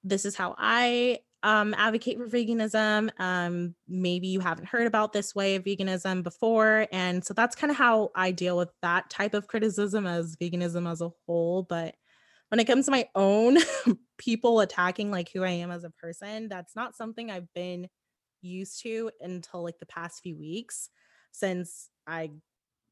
[0.05, 3.09] this is how I um, advocate for veganism.
[3.21, 6.89] Um, maybe you haven't heard about this way of veganism before.
[6.91, 10.91] And so that's kind of how I deal with that type of criticism as veganism
[10.91, 11.63] as a whole.
[11.63, 11.95] But
[12.49, 13.59] when it comes to my own
[14.19, 17.89] people attacking like who I am as a person, that's not something I've been
[18.43, 20.91] used to until like the past few weeks
[21.31, 22.33] since I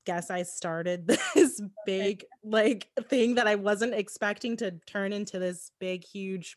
[0.06, 5.72] guess I started this big like thing that I wasn't expecting to turn into this
[5.80, 6.54] big huge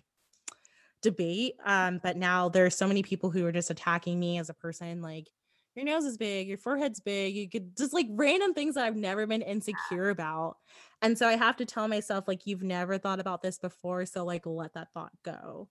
[1.01, 4.53] debate um but now there's so many people who are just attacking me as a
[4.53, 5.27] person like
[5.75, 8.95] your nose is big your forehead's big you could just like random things that I've
[8.95, 10.57] never been insecure about
[11.01, 14.25] and so I have to tell myself like you've never thought about this before so
[14.25, 15.69] like let that thought go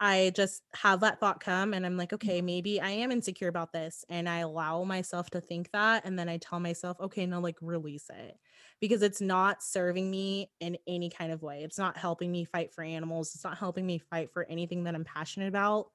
[0.00, 3.72] I just have that thought come and I'm like, okay, maybe I am insecure about
[3.72, 4.02] this.
[4.08, 6.06] And I allow myself to think that.
[6.06, 8.38] And then I tell myself, okay, no, like release it
[8.80, 11.62] because it's not serving me in any kind of way.
[11.62, 13.34] It's not helping me fight for animals.
[13.34, 15.86] It's not helping me fight for anything that I'm passionate about.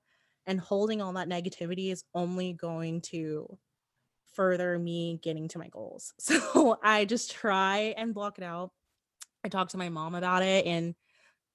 [0.45, 3.57] And holding all that negativity is only going to
[4.33, 6.13] further me getting to my goals.
[6.19, 8.71] So I just try and block it out.
[9.43, 10.95] I talk to my mom about it and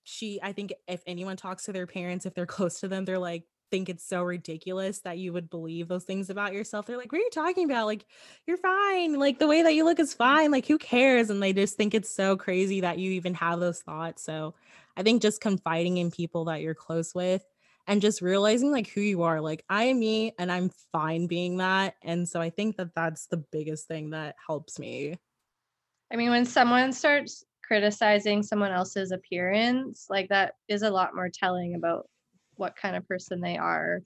[0.04, 3.18] she i think if anyone talks to their parents if they're close to them they're
[3.18, 6.87] like think it's so ridiculous that you would believe those things about yourself.
[6.87, 7.87] They're like what are you talking about?
[7.87, 8.06] Like
[8.46, 9.18] you're fine.
[9.18, 10.50] Like the way that you look is fine.
[10.50, 11.30] Like who cares?
[11.30, 14.22] And they just think it's so crazy that you even have those thoughts.
[14.22, 14.54] So
[14.96, 17.44] i think just confiding in people that you're close with
[17.87, 19.40] and just realizing like who you are.
[19.40, 21.94] Like i am me and i'm fine being that.
[22.02, 25.18] And so i think that that's the biggest thing that helps me.
[26.12, 31.28] I mean, when someone starts criticizing someone else's appearance, like that is a lot more
[31.33, 32.09] telling about
[32.61, 34.03] what kind of person they are.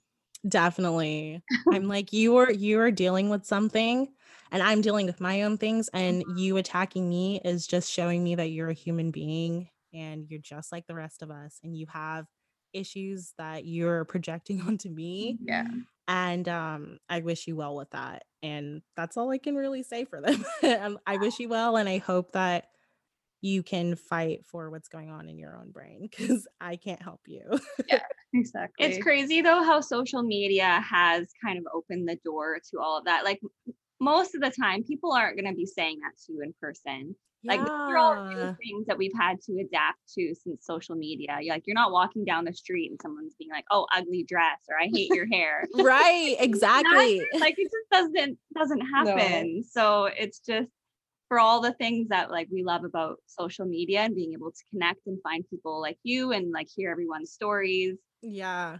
[0.47, 1.41] Definitely.
[1.71, 4.13] I'm like you are you are dealing with something
[4.51, 8.35] and I'm dealing with my own things and you attacking me is just showing me
[8.35, 11.87] that you're a human being and you're just like the rest of us and you
[11.87, 12.27] have
[12.73, 15.67] issues that you're projecting onto me Yeah.
[16.07, 20.05] and um I wish you well with that and that's all I can really say
[20.05, 20.45] for them.
[20.63, 22.69] Um, I wish you well and I hope that
[23.45, 27.21] you can fight for what's going on in your own brain because I can't help
[27.27, 27.43] you.
[27.87, 28.01] yeah,
[28.33, 28.87] exactly.
[28.87, 33.05] It's crazy though how social media has kind of opened the door to all of
[33.05, 33.23] that.
[33.23, 33.39] Like
[33.99, 37.15] most of the time, people aren't going to be saying that to you in person.
[37.47, 41.37] Like these are all new things that we've had to adapt to since social media.
[41.39, 44.57] You're like you're not walking down the street and someone's being like, "Oh, ugly dress,"
[44.67, 47.21] or "I hate your hair." right, exactly.
[47.39, 49.57] like it just doesn't doesn't happen.
[49.57, 49.63] No.
[49.69, 50.71] So it's just
[51.27, 54.63] for all the things that like we love about social media and being able to
[54.71, 57.97] connect and find people like you and like hear everyone's stories.
[58.21, 58.77] Yeah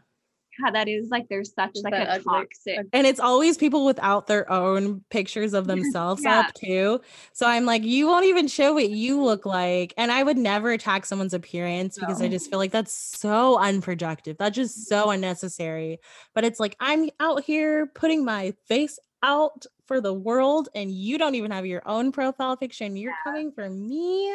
[0.63, 4.49] how that is like there's such like a toxic and it's always people without their
[4.51, 6.39] own pictures of themselves yeah.
[6.39, 6.99] up too
[7.33, 10.71] so i'm like you won't even show what you look like and i would never
[10.71, 12.25] attack someone's appearance because no.
[12.25, 15.11] i just feel like that's so unproductive that's just so mm-hmm.
[15.11, 15.99] unnecessary
[16.33, 21.17] but it's like i'm out here putting my face out for the world and you
[21.17, 23.31] don't even have your own profile picture and you're yeah.
[23.31, 24.33] coming for me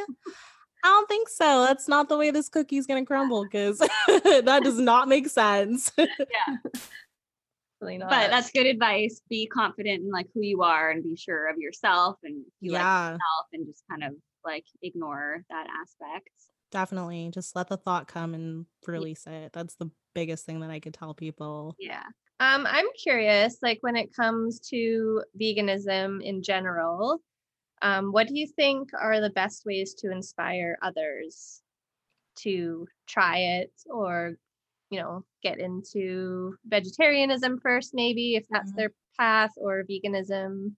[0.83, 1.65] I don't think so.
[1.67, 5.93] That's not the way this cookie's gonna crumble because that does not make sense.
[5.99, 6.57] yeah.
[7.81, 9.23] Really but that's good advice.
[9.29, 12.79] Be confident in like who you are and be sure of yourself and you yeah.
[12.81, 14.13] like yourself and just kind of
[14.45, 16.31] like ignore that aspect.
[16.71, 17.31] Definitely.
[17.33, 19.45] Just let the thought come and release yeah.
[19.45, 19.53] it.
[19.53, 21.77] That's the biggest thing that I could tell people.
[21.79, 22.05] Yeah.
[22.41, 27.19] Um, I'm curious, like when it comes to veganism in general,
[27.83, 31.61] um, what do you think are the best ways to inspire others
[32.39, 34.35] to try it or,
[34.91, 38.81] you know, get into vegetarianism first, maybe if that's mm-hmm.
[38.81, 40.73] their path or veganism?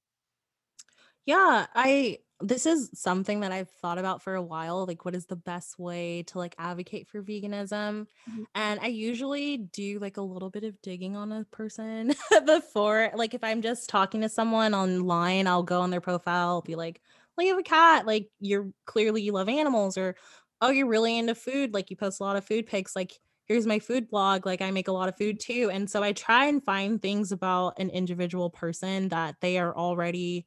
[1.26, 4.84] Yeah, I this is something that I've thought about for a while.
[4.86, 8.06] Like, what is the best way to like advocate for veganism?
[8.30, 8.42] Mm-hmm.
[8.54, 12.14] And I usually do like a little bit of digging on a person
[12.46, 16.74] before, like, if I'm just talking to someone online, I'll go on their profile, be
[16.74, 17.00] like,
[17.36, 18.06] well, you have a cat.
[18.06, 20.16] Like, you're clearly you love animals, or
[20.60, 21.72] oh, you're really into food.
[21.74, 22.94] Like, you post a lot of food pics.
[22.94, 23.12] Like,
[23.46, 24.46] here's my food blog.
[24.46, 25.70] Like, I make a lot of food too.
[25.72, 30.46] And so I try and find things about an individual person that they are already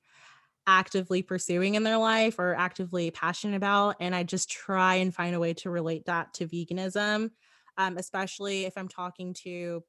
[0.67, 3.97] actively pursuing in their life or actively passionate about.
[3.99, 7.31] And I just try and find a way to relate that to veganism,
[7.77, 9.83] um, especially if I'm talking to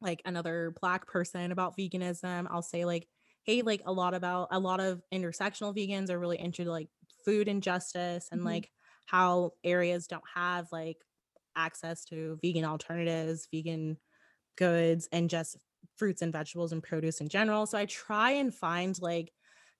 [0.00, 2.46] like another Black person about veganism.
[2.50, 3.08] I'll say, like,
[3.44, 6.88] hey, like a lot about a lot of intersectional vegans are really into like
[7.24, 8.48] food injustice and mm-hmm.
[8.48, 8.70] like
[9.06, 10.98] how areas don't have like
[11.56, 13.96] access to vegan alternatives, vegan
[14.56, 15.56] goods, and just
[15.96, 17.66] fruits and vegetables and produce in general.
[17.66, 19.32] So I try and find like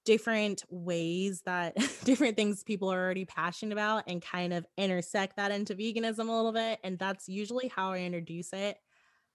[0.07, 5.51] different ways that different things people are already passionate about and kind of intersect that
[5.51, 8.79] into veganism a little bit and that's usually how i introduce it.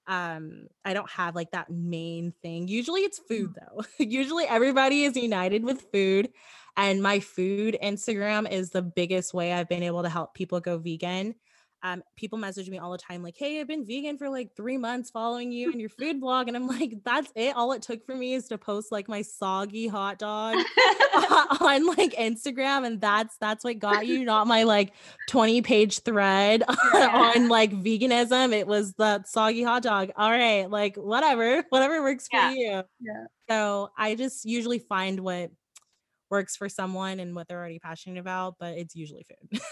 [0.07, 2.67] Um i don't have like that main thing.
[2.67, 3.55] Usually it's food mm.
[3.55, 3.83] though.
[4.03, 6.29] Usually everybody is united with food
[6.77, 10.77] and my food instagram is the biggest way i've been able to help people go
[10.77, 11.35] vegan
[11.83, 14.77] um, people message me all the time, like, hey, I've been vegan for like three
[14.77, 16.47] months following you and your food blog.
[16.47, 17.55] And I'm like, that's it.
[17.55, 20.55] All it took for me is to post like my soggy hot dog
[21.59, 22.85] on like Instagram.
[22.85, 24.93] And that's that's what got you, not my like
[25.27, 26.63] 20 page thread
[26.93, 27.09] yeah.
[27.13, 28.53] on like veganism.
[28.53, 30.11] It was the soggy hot dog.
[30.15, 32.49] All right, like whatever, whatever works yeah.
[32.49, 32.83] for you.
[32.99, 33.25] Yeah.
[33.49, 35.51] So I just usually find what
[36.31, 39.25] works for someone and what they're already passionate about, but it's usually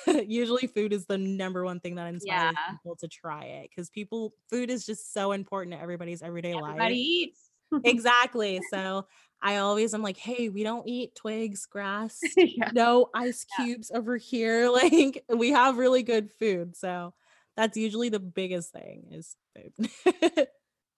[0.06, 0.26] food.
[0.30, 2.72] usually food is the number one thing that inspires yeah.
[2.74, 6.78] people to try it because people food is just so important to everybody's everyday Everybody
[6.78, 6.94] life.
[6.94, 7.50] eats.
[7.86, 8.60] exactly.
[8.70, 9.08] So
[9.42, 12.72] I always am like, hey, we don't eat twigs, grass, yeah.
[12.74, 13.98] no ice cubes yeah.
[13.98, 14.70] over here.
[14.70, 16.76] Like we have really good food.
[16.76, 17.14] So
[17.56, 20.48] that's usually the biggest thing is food.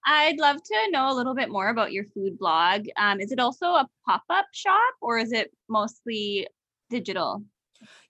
[0.06, 2.88] I'd love to know a little bit more about your food blog.
[2.98, 6.48] Um, is it also a pop up shop or is it mostly
[6.90, 7.44] digital?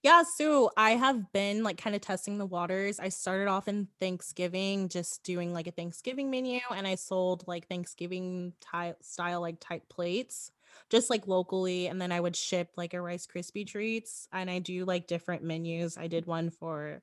[0.03, 2.99] Yeah, so I have been like kind of testing the waters.
[2.99, 7.67] I started off in Thanksgiving, just doing like a Thanksgiving menu, and I sold like
[7.67, 10.51] Thanksgiving ty- style like type plates,
[10.91, 11.87] just like locally.
[11.87, 15.43] And then I would ship like a Rice Krispie treats, and I do like different
[15.43, 15.97] menus.
[15.97, 17.01] I did one for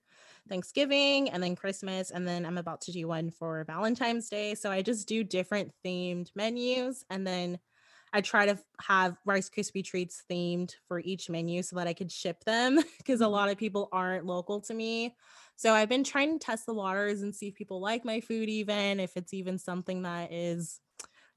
[0.49, 2.11] Thanksgiving and then Christmas.
[2.11, 4.55] And then I'm about to do one for Valentine's Day.
[4.55, 7.05] So I just do different themed menus.
[7.11, 7.59] And then
[8.13, 12.11] I try to have Rice Krispie treats themed for each menu so that I could
[12.11, 13.33] ship them because a mm-hmm.
[13.33, 15.15] lot of people aren't local to me.
[15.57, 18.49] So I've been trying to test the waters and see if people like my food,
[18.49, 20.81] even if it's even something that is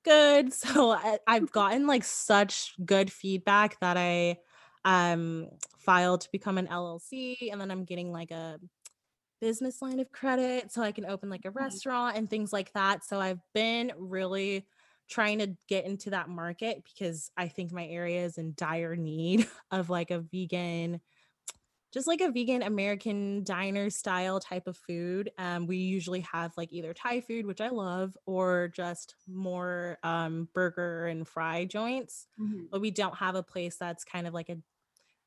[0.03, 0.51] good.
[0.61, 4.37] So I, I've gotten like such good feedback that I
[4.83, 5.47] um
[5.79, 8.59] filed to become an LLC and then I'm getting like a
[9.41, 13.05] business line of credit so I can open like a restaurant and things like that.
[13.05, 14.67] So I've been really
[15.09, 19.47] trying to get into that market because I think my area is in dire need
[19.71, 21.01] of like a vegan
[21.91, 25.31] just like a vegan American diner style type of food.
[25.37, 30.49] Um, we usually have like either Thai food, which I love, or just more um,
[30.53, 32.27] burger and fry joints.
[32.39, 32.69] Mhm.
[32.71, 34.57] But we don't have a place that's kind of like a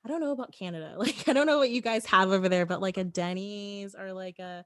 [0.05, 0.95] I don't know about Canada.
[0.99, 4.13] Like I don't know what you guys have over there, but like a Denny's or
[4.13, 4.65] like a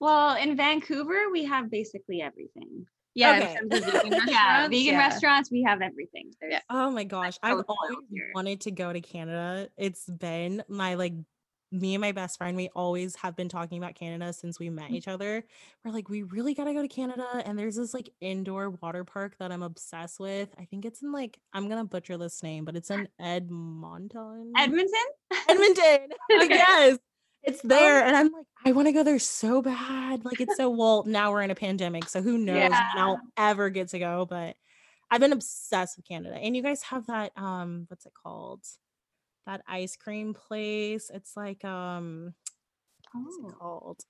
[0.00, 2.86] Well, in Vancouver, we have basically everything.
[3.14, 3.56] Yeah, Okay.
[3.62, 4.98] in terms of vegan Yeah, vegan yeah.
[4.98, 6.32] restaurants, we have everything.
[6.40, 6.60] There's, Yeah.
[6.70, 7.36] Oh my gosh.
[7.42, 8.30] I've so always here.
[8.34, 9.68] wanted to go to Canada.
[9.76, 11.12] It's been my like
[11.74, 14.90] me and my best friend, we always have been talking about Canada since we met
[14.90, 14.94] Mm.
[14.94, 15.42] each other.
[15.82, 17.26] We're like, we really gotta go to Canada.
[17.46, 20.50] And there's this like indoor water park that I'm obsessed with.
[20.58, 24.52] I think it's in like I'm gonna butcher this name, but it's in Edmonton.
[24.56, 25.06] Edmonton?
[25.48, 26.08] Edmonton.
[26.42, 26.48] Okay.
[26.50, 26.98] yes.
[27.42, 28.04] It's there.
[28.04, 30.24] And I'm like, I want to go there so bad.
[30.24, 32.08] Like it's so well, now we're in a pandemic.
[32.08, 34.26] So who knows when I'll ever get to go.
[34.28, 34.56] But
[35.10, 36.36] I've been obsessed with Canada.
[36.36, 38.64] And you guys have that um, what's it called?
[39.46, 41.10] That ice cream place.
[41.12, 42.34] It's like um
[43.12, 44.00] what's it Oh, called?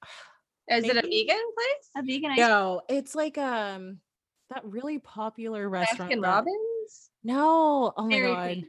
[0.69, 1.91] Is it a vegan place?
[1.97, 3.99] a vegan ice No, it's like um
[4.51, 6.13] that really popular restaurant.
[6.13, 7.11] Baskin Robbins?
[7.25, 8.43] No, oh my Dairy god.
[8.43, 8.67] Queen.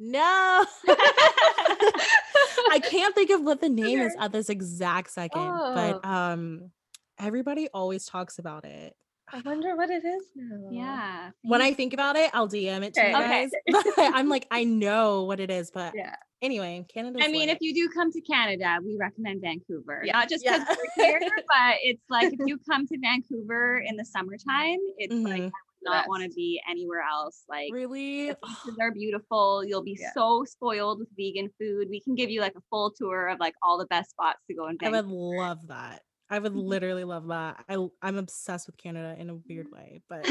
[0.00, 0.64] No.
[2.72, 5.74] I can't think of what the name is at this exact second, Oh.
[5.74, 6.70] but um
[7.18, 8.96] everybody always talks about it.
[9.34, 10.68] I wonder what it is now.
[10.70, 11.30] Yeah.
[11.42, 13.50] When I think about it, I'll DM it to you guys.
[13.70, 16.14] But I'm like, I know what it is, but Yeah.
[16.42, 17.18] anyway, Canada.
[17.22, 20.02] I mean, if you do come to Canada, we recommend Vancouver.
[20.04, 20.12] Yeah.
[20.18, 20.76] Not just because Yeah.
[20.96, 25.42] we're here, but it's like if you come to Vancouver in the summertime, it's like
[25.42, 25.44] Mhm.
[25.44, 25.52] would
[25.84, 27.44] not want to be anywhere else.
[27.48, 29.64] Like really, the beaches are beautiful.
[29.64, 30.12] You'll be Yeah.
[30.14, 31.88] so spoiled with vegan food.
[31.90, 34.54] We can give you like a full tour of like all the best spots to
[34.54, 34.78] go and.
[34.82, 36.02] I would love that.
[36.30, 37.64] I would literally love that.
[37.68, 40.24] I I'm obsessed with Canada in a weird way, but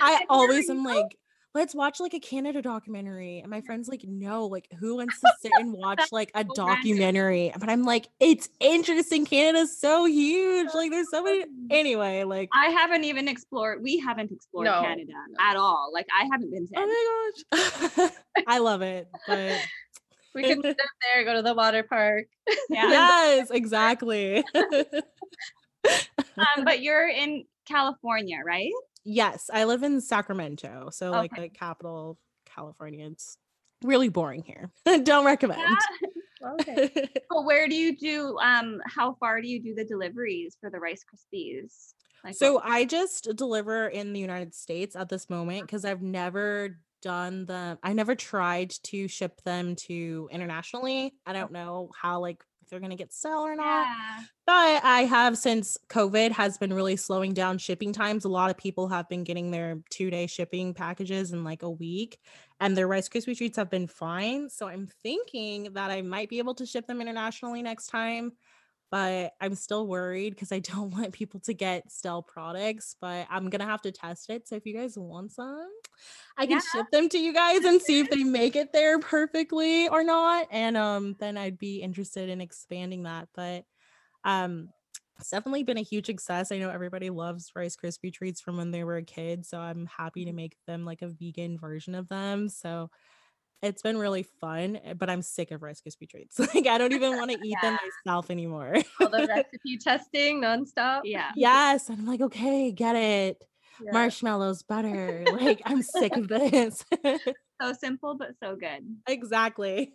[0.00, 1.16] I always am like,
[1.54, 3.40] let's watch like a Canada documentary.
[3.40, 6.64] And my friend's like, no, like who wants to sit and watch like a so
[6.66, 6.76] random.
[6.76, 7.52] documentary?
[7.58, 9.24] But I'm like, it's interesting.
[9.26, 10.68] Canada's so huge.
[10.74, 13.82] Like there's so many anyway, like I haven't even explored.
[13.82, 15.44] We haven't explored No, Canada no.
[15.50, 15.90] at all.
[15.92, 16.78] Like I haven't been to.
[16.78, 16.92] any.
[16.92, 18.10] oh my gosh.
[18.46, 19.08] I love it.
[19.26, 19.58] But
[20.34, 20.78] We can sit
[21.14, 22.24] there, go to the water park.
[22.70, 22.88] Yeah.
[22.88, 24.42] yes, exactly.
[24.54, 24.74] um,
[26.64, 28.72] but you're in California, right?
[29.04, 30.90] Yes, I live in Sacramento.
[30.92, 31.42] So like Okay.
[31.42, 33.06] the capital of California.
[33.10, 33.36] It's
[33.82, 34.70] really boring here.
[35.04, 35.60] Don't recommend.
[36.44, 36.90] Okay.
[37.30, 38.36] But where do you do?
[38.38, 41.92] Um, how far do you do the deliveries for the Rice Krispies?
[42.24, 46.02] Like, So what- I just deliver in the United States at this moment because I've
[46.02, 51.14] never done the I never tried to ship them to internationally.
[51.26, 52.42] I don't know how like
[52.72, 53.86] they're gonna get stale or not.
[53.86, 54.20] yeah.
[54.46, 58.24] But I have since COVID has been really slowing down shipping times.
[58.24, 61.70] A lot of people have been getting their two day shipping packages in like a
[61.70, 62.18] week,
[62.60, 64.48] and their Rice Krispie treats have been fine.
[64.48, 68.32] So I'm thinking that I might be able to ship them internationally next time.
[68.92, 72.94] But I'm still worried because I don't want people to get stale products.
[73.00, 74.46] But I'm gonna have to test it.
[74.46, 75.68] So if you guys want some,
[76.36, 76.60] I can Yeah.
[76.60, 80.46] ship them to you guys and see if they make it there perfectly or not.
[80.52, 83.28] And um, then I'd be interested in expanding that.
[83.34, 83.64] But
[84.24, 84.68] um,
[85.18, 86.52] it's definitely been a huge success.
[86.52, 89.86] I know everybody loves Rice Krispie treats from when they were a kid, so I'm
[89.86, 92.48] happy to make them like a vegan version of them.
[92.48, 92.90] So
[93.62, 96.38] it's been really fun, eh, but I'm sick of Rice Krispie treats.
[96.54, 98.76] Like I don't even want to eat them myself anymore.
[99.00, 101.02] All the recipe testing nonstop.
[101.04, 101.30] Yeah.
[101.36, 103.44] yes, and I'm like, okay, get it.
[103.82, 103.92] Yeah.
[103.92, 105.24] Marshmallows, butter.
[105.32, 106.84] Like I'm sick of this.
[107.60, 108.84] So simple but so good.
[109.06, 109.94] exactly.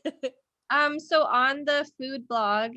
[0.70, 2.72] Um, so on the food blog,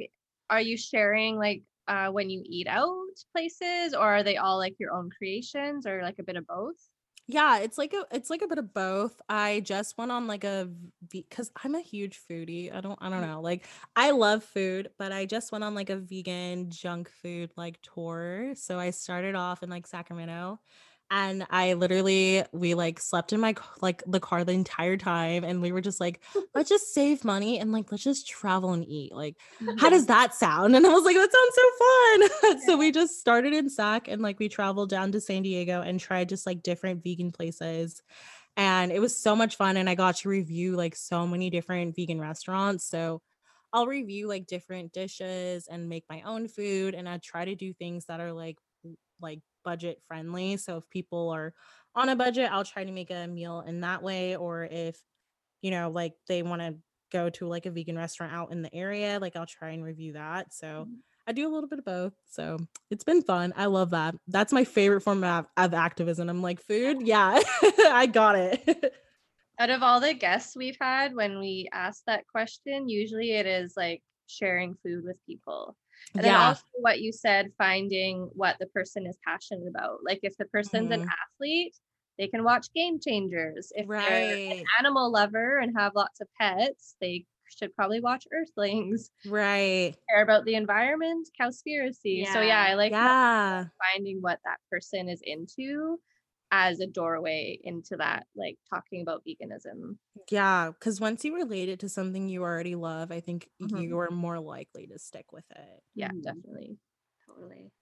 [0.49, 2.88] are you sharing like uh when you eat out
[3.32, 6.76] places or are they all like your own creations or like a bit of both?
[7.32, 9.20] Yeah, it's like a it's like a bit of both.
[9.28, 10.68] I just went on like a
[11.08, 12.74] because I'm a huge foodie.
[12.74, 13.30] I don't I don't mm-hmm.
[13.30, 13.40] know.
[13.40, 17.80] Like I love food, but I just went on like a vegan junk food like
[17.82, 18.54] tour.
[18.56, 20.58] So I started off in like Sacramento
[21.11, 25.61] and I literally we like slept in my like the car the entire time and
[25.61, 26.22] we were just like
[26.54, 29.12] let's just save money and like let's just travel and eat.
[29.12, 29.36] Like
[29.78, 30.76] how does that sound?
[30.76, 32.61] And I was like, that sounds so fun.
[32.66, 35.98] so we just started in Sac and like we traveled down to San Diego and
[35.98, 38.02] tried just like different vegan places.
[38.56, 39.76] And it was so much fun.
[39.76, 42.88] And I got to review like so many different vegan restaurants.
[42.88, 43.20] So
[43.72, 46.94] I'll review like different dishes and make my own food.
[46.94, 48.58] And I try to do things that are like
[49.20, 50.56] like budget friendly.
[50.56, 51.54] So if people are
[51.94, 54.36] on a budget, I'll try to make a meal in that way.
[54.36, 54.98] Or if,
[55.62, 56.76] you know, like they want to
[57.11, 60.14] go to like a vegan restaurant out in the area, like I'll try and review
[60.14, 60.52] that.
[60.52, 61.02] So Mhm.
[61.26, 62.14] I do a little bit of both.
[62.26, 62.58] So
[62.90, 63.52] it's been fun.
[63.56, 64.14] I love that.
[64.26, 66.28] That's my favorite form of, of activism.
[66.28, 68.94] I'm like, food, yeah, I got it.
[69.58, 73.74] out of all the guests we've had, when we ask that question, usually it is
[73.76, 75.76] like sharing food with people.
[76.16, 80.00] And then also what you said, finding what the person is passionate about.
[80.04, 81.12] Like if the person's an Mhm.
[81.34, 81.76] athlete,
[82.18, 83.72] they can watch Game Changers.
[83.74, 84.70] If they're an Right.
[84.78, 89.10] animal lover and have lots of pets, they should probably watch Earthlings.
[89.24, 89.96] Right.
[90.10, 92.26] Care about the environment, Cowspiracy.
[92.26, 92.62] So yeah, Yeah.
[92.62, 93.68] I like Yeah.
[93.94, 96.00] finding what that person is into
[96.51, 99.98] as a doorway into that, like talking about veganism.
[100.30, 100.70] Yeah.
[100.70, 103.84] Because once you relate it to something you already love, I think Mhm.
[103.84, 105.82] you are more likely to stick with it.
[105.94, 106.22] Yeah, Mhm.
[106.22, 106.78] definitely.
[107.26, 107.72] Totally.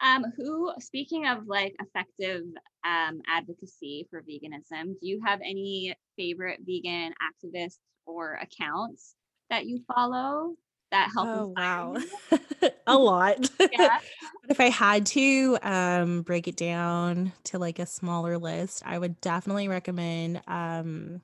[0.00, 2.42] Um, who speaking of like effective
[2.84, 9.16] um advocacy for veganism, do you have any favorite vegan activists or accounts
[9.48, 10.56] that you follow
[10.96, 11.96] that help Oh wow.
[12.86, 13.50] a lot.
[13.72, 13.98] Yeah.
[14.48, 19.20] If I had to um break it down to like a smaller list, I would
[19.20, 21.20] definitely recommend um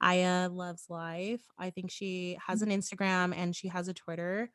[0.00, 1.42] Aya Loves Life.
[1.58, 4.50] I think she has an Instagram and she has a Twitter.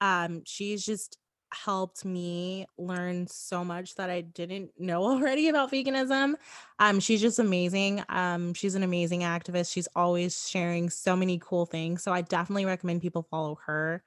[0.00, 1.18] Um she's just
[1.52, 6.34] helped me learn so much that I didn't know already about veganism.
[6.78, 8.02] Um she's just amazing.
[8.08, 9.72] Um she's an amazing activist.
[9.72, 12.02] She's always sharing so many cool things.
[12.02, 14.02] So I definitely recommend people follow her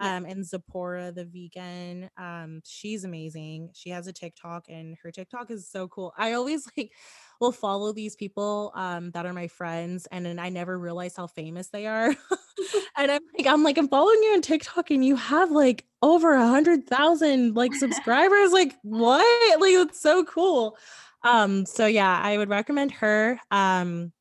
[0.00, 0.16] Yeah.
[0.16, 5.50] um and Zipporah the vegan um she's amazing she has a TikTok and her TikTok
[5.50, 6.92] is so cool I always like
[7.40, 11.26] will follow these people um that are my friends and then I never realize how
[11.26, 12.14] famous they are
[12.96, 16.34] and I'm like I'm like I'm following you on TikTok and you have like over
[16.34, 20.76] a hundred thousand like subscribers like what like it's so cool
[21.24, 24.12] um so yeah I would recommend her um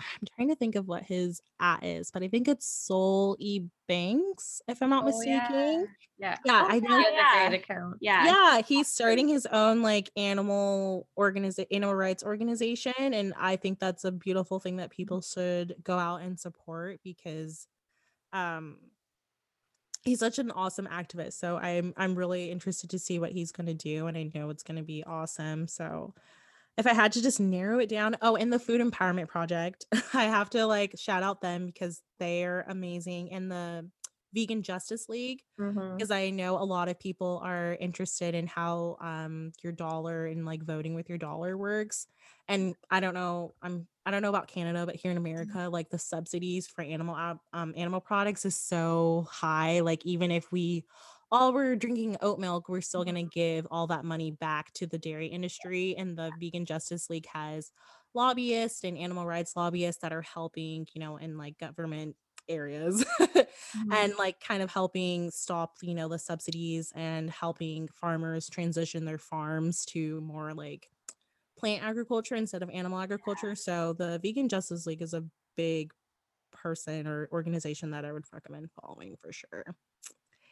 [0.00, 3.60] I'm trying to think of what his at is, but I think it's Soul E
[3.88, 5.96] Banks, if I'm not Oh, mistaken.
[6.18, 6.38] Yeah.
[6.44, 7.04] Yeah, Oh, I know.
[7.14, 7.50] yeah.
[7.54, 7.98] account.
[8.00, 8.26] Yeah.
[8.26, 14.04] Yeah, he's starting his own like animal organization, animal rights organization, and I think that's
[14.04, 17.68] a beautiful thing that people should go out and support because,
[18.32, 18.78] um,
[20.04, 21.34] he's such an awesome activist.
[21.34, 24.50] So I'm I'm really interested to see what he's going to do, and I know
[24.50, 25.68] it's going to be awesome.
[25.68, 26.14] So
[26.78, 30.24] if I had to just narrow it down, oh, and the Food Empowerment Project, I
[30.24, 33.90] have to like shout out them because they're amazing, and the
[34.34, 35.42] Vegan Justice League
[35.96, 40.46] because I know a lot of people are interested in how um your dollar and
[40.46, 42.06] like voting with your dollar works.
[42.48, 45.90] And I don't know, I'm I don't know about Canada, but here in America, like
[45.90, 47.16] the subsidies for animal
[47.52, 49.80] um animal products is so high.
[49.80, 50.84] Like even if we
[51.30, 54.98] all were drinking oat milk, we're still gonna give all that money back to the
[54.98, 55.96] dairy industry.
[55.96, 57.70] And the Vegan Justice League has
[58.14, 62.16] lobbyists and animal rights lobbyists that are helping, you know, in like government
[62.48, 63.04] areas
[63.74, 63.94] Mhm.
[63.94, 69.18] and like kind of helping stop you know the subsidies and helping farmers transition their
[69.18, 70.88] farms to more like
[71.58, 75.24] plant agriculture instead of animal agriculture so the vegan justice league is a
[75.56, 75.92] big
[76.52, 79.76] person or organization that i would recommend following for sure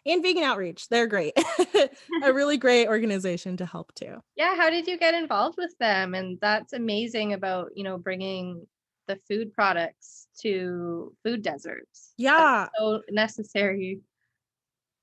[0.07, 1.34] and vegan outreach they're great
[2.22, 6.14] a really great organization to help too yeah how did you get involved with them
[6.14, 8.66] and that's amazing about you know bringing
[9.07, 14.00] the food products to food deserts That's yeah so necessary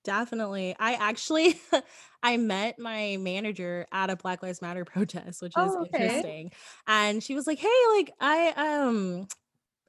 [0.04, 0.76] Definitely.
[0.80, 1.60] I actually
[2.24, 6.24] I met my manager at a Black Lives Matter protest, which is Oh, okay.
[6.26, 6.52] interesting.
[6.88, 9.28] And she was like, "Hey, like I um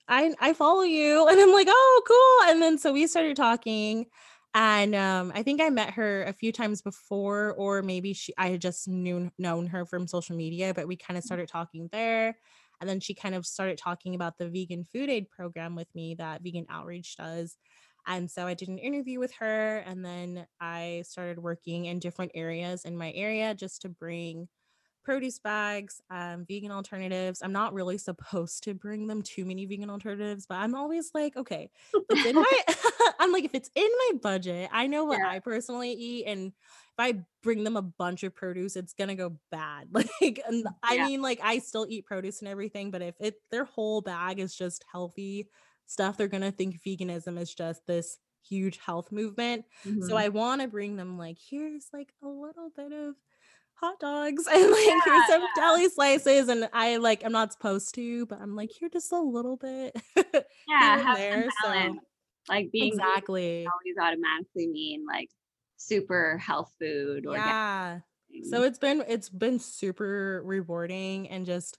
[0.08, 4.06] I I follow you." And I'm like, "Oh, cool." And then so we started talking
[4.54, 8.48] and um I think I met her a few times before or maybe she I
[8.50, 12.38] had just knew known her from social media, but we kind of started talking there.
[12.80, 16.14] And then she kind of started talking about the vegan food aid program with me
[16.16, 17.56] that Vegan Outreach does.
[18.06, 22.32] And so I did an interview with her, and then I started working in different
[22.34, 24.48] areas in my area just to bring
[25.04, 27.42] produce bags, um, vegan alternatives.
[27.42, 31.36] I'm not really supposed to bring them too many vegan alternatives, but I'm always like,
[31.36, 31.70] okay,
[32.08, 32.60] if it's in my,
[33.20, 35.28] I'm like, if it's in my budget, I know what Yeah.
[35.28, 39.38] I personally eat, and if I bring them a bunch of produce, it's gonna go
[39.50, 39.88] bad.
[40.20, 40.98] Like, and I Yeah.
[40.98, 44.54] mean, like I still eat produce and everything, but if it their whole bag is
[44.56, 45.48] just healthy
[45.86, 49.64] stuff, they're gonna think veganism is just this huge health movement.
[50.00, 50.18] So Mhm.
[50.18, 53.14] I want to bring them like here's like a little bit of
[53.84, 55.48] hot dogs and like here's Yeah, some yeah.
[55.56, 59.18] deli slices and I like I'm not supposed to, but I'm like here just a
[59.20, 59.94] little bit.
[60.68, 60.98] Yeah.
[60.98, 62.00] Have there, some so-
[62.48, 63.66] Like being exactly.
[63.66, 65.28] always automatically mean like
[65.76, 68.00] super health food or Yeah.
[68.50, 71.78] So it's been it's been super rewarding and just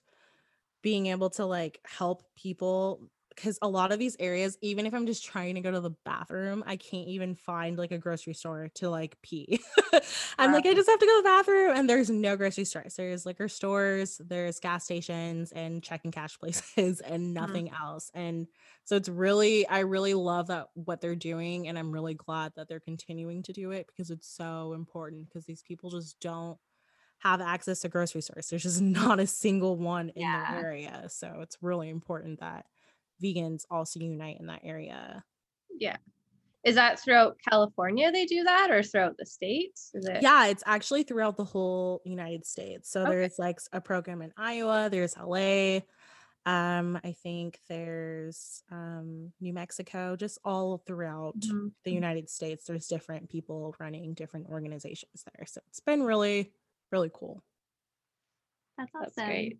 [0.82, 5.06] being able to like help people because a lot of these areas, even if I'm
[5.06, 8.68] just trying to go to the bathroom, I can't even find like a grocery store
[8.76, 9.60] to like pee.
[10.38, 12.96] I'm like, I just have to go to the bathroom, and there's no grocery stores.
[12.96, 17.58] There's liquor stores, there's gas stations, and check and cash places, and Mm-hmm.
[17.58, 18.10] nothing else.
[18.14, 18.48] And
[18.84, 22.68] so it's really, I really love that what they're doing, and I'm really glad that
[22.68, 26.58] they're continuing to do it because it's so important because these people just don't
[27.18, 28.48] have access to grocery stores.
[28.48, 30.32] There's just not a single one in Yeah.
[30.32, 31.08] their area.
[31.08, 32.66] So it's really important that
[33.22, 35.24] vegans also unite in that area.
[35.70, 35.96] Yeah.
[36.64, 39.92] Is that throughout California they do that or throughout the states?
[39.94, 42.88] Is it Yeah, it's actually throughout the whole United States.
[42.90, 43.12] So Okay.
[43.12, 45.82] there's like a program in Iowa, there's LA,
[46.46, 51.70] um, I think there's um New Mexico, just all throughout Mhm.
[51.84, 52.64] the United States.
[52.66, 55.46] There's different people running different organizations there.
[55.46, 56.52] So it's been really,
[56.92, 57.42] really cool.
[58.78, 59.12] That's awesome.
[59.14, 59.58] That's great.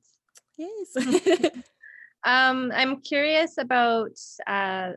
[0.57, 0.97] Yes.
[2.27, 4.93] Um, I'm curious about uh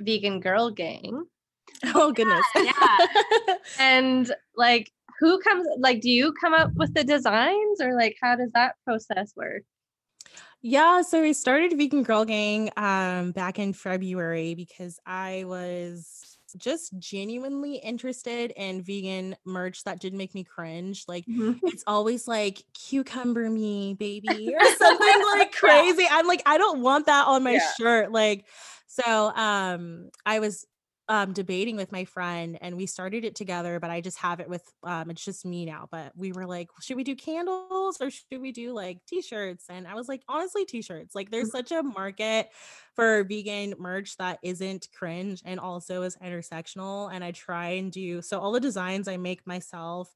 [0.00, 1.24] vegan girl gang.
[1.94, 2.44] oh goodness.
[2.54, 3.06] Yeah.
[3.78, 4.90] And like
[5.20, 8.74] who comes like do you come up with the designs or like how does that
[8.84, 9.62] process work?
[10.60, 16.98] Yeah, so we started Vegan Girl Gang um back in February because I was just
[16.98, 21.04] genuinely interested in vegan merch that didn't make me cringe.
[21.08, 21.26] Like
[21.66, 26.06] it's always like cucumber me, baby, or something like crazy.
[26.10, 27.70] I'm like, I don't want that on my Yeah.
[27.76, 28.12] shirt.
[28.12, 28.46] Like,
[28.86, 30.66] so um I was
[31.08, 34.48] um debating with my friend and we started it together, but I just have it
[34.48, 35.88] with um it's just me now.
[35.90, 39.66] But we were like, should we do candles or should we do like t-shirts?
[39.70, 41.14] And I was like, honestly, t-shirts.
[41.14, 42.50] Like there's such a market
[42.94, 47.10] for vegan merch that isn't cringe and also is intersectional.
[47.12, 50.14] And I try and do so all the designs I make myself.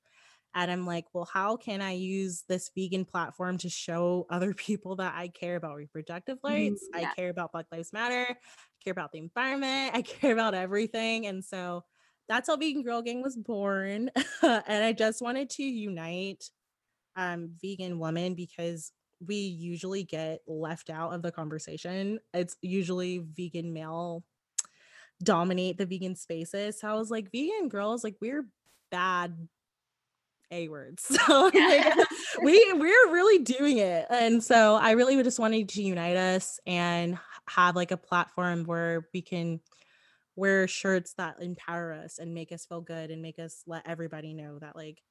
[0.54, 4.96] And I'm like, well, how can I use this vegan platform to show other people
[4.96, 6.86] that I care about reproductive rights?
[6.92, 7.10] yeah.
[7.10, 11.26] I care about Black Lives Matter, I care about the environment, I care about everything.
[11.26, 11.84] And so
[12.28, 14.10] that's how Vegan Girl Gang was born.
[14.42, 16.44] and I just wanted to unite
[17.16, 18.92] um, vegan women because
[19.26, 22.18] we usually get left out of the conversation.
[22.34, 24.24] It's usually vegan male
[25.22, 26.80] dominate the vegan spaces.
[26.80, 28.46] So I was like, vegan girls, like we're
[28.90, 29.48] bad
[30.52, 31.04] a words.
[31.26, 31.96] So like,
[32.42, 34.06] we we're really doing it.
[34.10, 39.08] And so I really just wanted to unite us and have like a platform where
[39.12, 39.60] we can
[40.36, 44.32] wear shirts that empower us and make us feel good and make us let everybody
[44.32, 45.02] know that like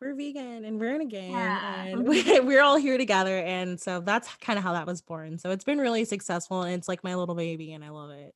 [0.00, 1.84] we're vegan and we're in a gang Yeah.
[1.84, 2.46] and mm-hmm.
[2.46, 3.38] we're all here together.
[3.38, 5.38] And so that's kind of how that was born.
[5.38, 8.34] So it's been really successful and it's like my little baby and I love it.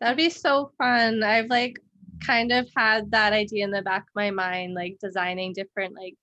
[0.00, 1.22] That'd be so fun.
[1.22, 1.78] I've like
[2.24, 6.14] kind of had that idea in the back of my mind, like designing different like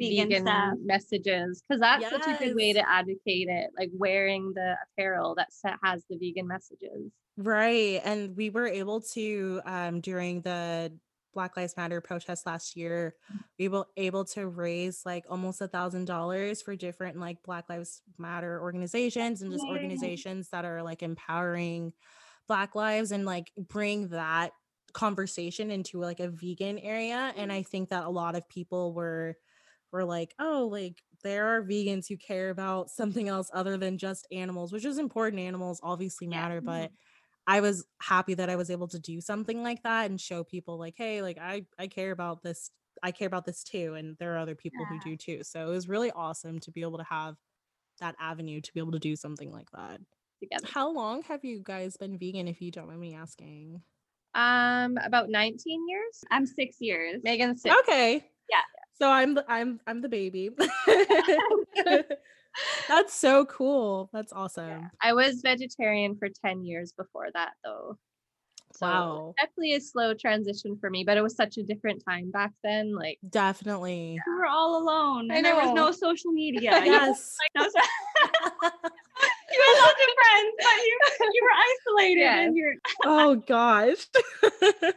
[0.00, 4.76] Vegan vegan, messages because that's such a good way to advocate it, like wearing the
[4.86, 5.48] apparel that
[5.82, 7.12] has the vegan messages.
[7.36, 8.00] Right.
[8.04, 10.92] And we were able to um during the
[11.32, 13.14] Black Lives Matter protest last year,
[13.58, 18.02] we were able to raise like almost a thousand dollars for different like Black Lives
[18.18, 21.92] Matter organizations and just organizations that are like empowering
[22.46, 24.52] Black lives and like bring that
[24.94, 27.32] conversation into like a vegan area.
[27.36, 27.54] And mm.
[27.54, 29.36] I think that a lot of people were
[29.92, 34.26] were like, oh, like there are vegans who care about something else other than just
[34.32, 35.40] animals, which is important.
[35.42, 36.48] Animals obviously Yeah.
[36.48, 36.94] matter, but mm-hmm.
[37.46, 40.78] I was happy that I was able to do something like that and show people
[40.78, 42.70] like, hey, like I I care about this.
[43.02, 45.42] I care about this too, and there are other people who do too.
[45.44, 47.36] So it was really awesome to be able to have
[48.00, 50.00] that avenue to be able to do something like that.
[50.42, 50.68] together.
[50.72, 53.82] How long have you guys been vegan, if you don't mind me asking?
[54.34, 56.24] Um, about 19 years.
[56.30, 57.20] I'm six years.
[57.22, 57.74] Megan six.
[57.80, 58.24] Okay.
[58.50, 58.58] Yeah.
[58.98, 60.50] So I'm the I'm I'm the baby.
[62.88, 64.10] That's so cool.
[64.12, 64.90] That's awesome.
[65.02, 67.98] I was vegetarian for 10 years before that though.
[68.72, 69.34] So Wow.
[69.40, 72.94] definitely a slow transition for me, but it was such a different time back then.
[72.94, 74.18] Like Definitely.
[74.26, 75.30] We were all alone.
[75.30, 76.70] I and There was no social media.
[76.84, 77.36] Yes.
[77.56, 78.70] like, no so-
[79.52, 80.98] you had lots of friends, but you
[81.32, 82.46] you were isolated Yes.
[82.46, 84.06] and you're oh gosh.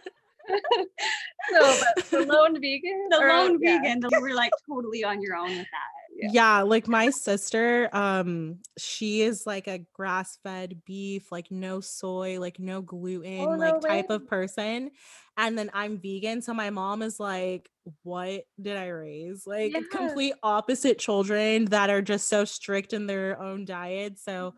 [1.51, 1.61] no,
[1.95, 3.07] but the lone vegan.
[3.09, 3.79] the or- lone yeah.
[3.81, 4.01] vegan.
[4.11, 5.91] You were like totally on your own with that.
[6.17, 6.29] Yeah.
[6.33, 6.61] yeah.
[6.61, 12.81] like my sister um she is like a grass-fed beef like no soy like no
[12.81, 14.91] gluten Oh, no like type of person
[15.37, 17.69] and then i'm vegan so my mom is like
[18.03, 19.81] what did i raise like Yeah.
[19.91, 24.55] complete opposite children that are just so strict in their own diet so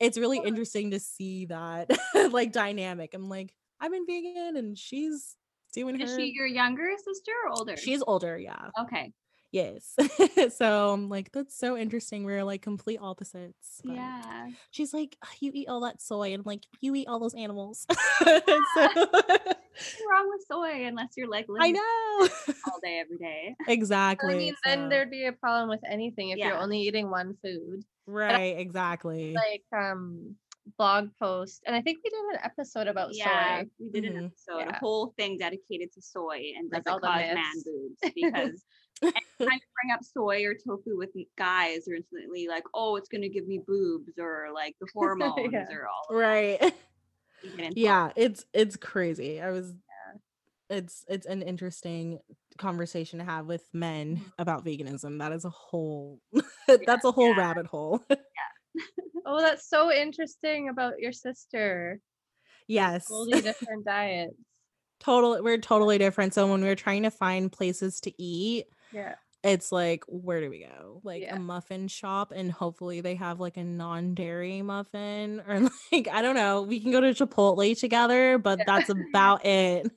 [0.00, 1.90] it's really interesting to see that
[2.30, 5.36] like dynamic i'm like i've been vegan and she's
[5.72, 7.76] doing Is her she your younger sister or older?
[7.76, 9.12] she's older yeah okay.
[9.50, 9.94] Yes.
[10.56, 12.24] so I'm like, that's so interesting.
[12.24, 13.80] We're like complete opposites.
[13.84, 14.48] but Yeah.
[14.70, 16.28] She's like, "Ah, you eat all that soy.
[16.34, 17.86] And I'm like, you eat all those animals.
[18.26, 18.40] Yeah.
[18.74, 22.28] so What's wrong with soy unless you're like I living know.
[22.70, 23.54] all day every day?
[23.68, 24.34] exactly.
[24.34, 27.84] I mean, then there'd be a problem with anything if you're only eating one food.
[28.06, 29.34] right, exactly.
[29.34, 30.34] Like um
[30.76, 33.68] blog post, and I think we did an episode about yeah, soy.
[33.78, 34.26] we did an Mhm.
[34.26, 34.76] episode, Yeah.
[34.76, 38.64] a whole thing dedicated to soy and Like does it the cause man boobs because
[39.02, 39.46] anytime you
[39.82, 43.60] bring up soy or tofu with guys, they're instantly like, oh, it's gonna give me
[43.66, 45.66] boobs or like the hormones Yeah.
[45.72, 46.14] or all.
[46.16, 46.60] of right.
[46.60, 46.74] that.
[47.44, 49.40] You get into all yeah, it's it's crazy.
[49.40, 49.72] I was
[50.70, 52.18] it's it's an interesting
[52.58, 54.32] conversation to have with men Mhm.
[54.38, 55.20] about veganism.
[55.20, 56.18] That is a whole
[56.86, 57.38] that's a whole yeah.
[57.38, 58.02] rabbit hole.
[59.24, 62.00] Oh, that's so interesting about your sister.
[62.66, 63.06] yes.
[63.06, 64.34] Totally different diets.
[65.00, 66.34] Total we're totally different.
[66.34, 69.14] So when we were trying to find places to eat, Yeah.
[69.42, 71.36] it's like where do we go like Yeah.
[71.36, 75.60] a muffin shop and hopefully they have like a non-dairy muffin or
[75.92, 78.64] like i don't know we can go to chipotle together but Yeah.
[78.66, 79.90] that's about it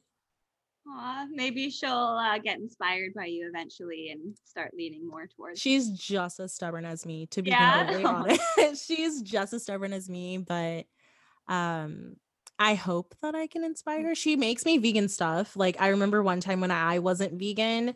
[0.87, 5.59] Aw, maybe she'll uh, get inspired by you eventually and start leaning more towards.
[5.59, 7.85] she's just as stubborn as me to be Yeah?
[7.85, 10.85] completely honest she's just as stubborn as me but
[11.47, 12.15] um
[12.59, 16.21] i hope that i can inspire her she makes me vegan stuff like i remember
[16.21, 17.95] one time when i wasn't vegan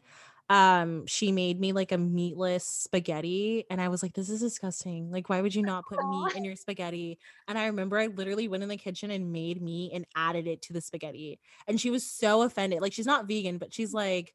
[0.49, 5.09] um she made me like a meatless spaghetti and i was like this is disgusting.
[5.11, 7.17] Like why would you not put meat in your spaghetti?
[7.47, 10.61] And i remember i literally went in the kitchen and made meat and added it
[10.63, 14.33] to the spaghetti and she was so offended like she's not vegan but she's like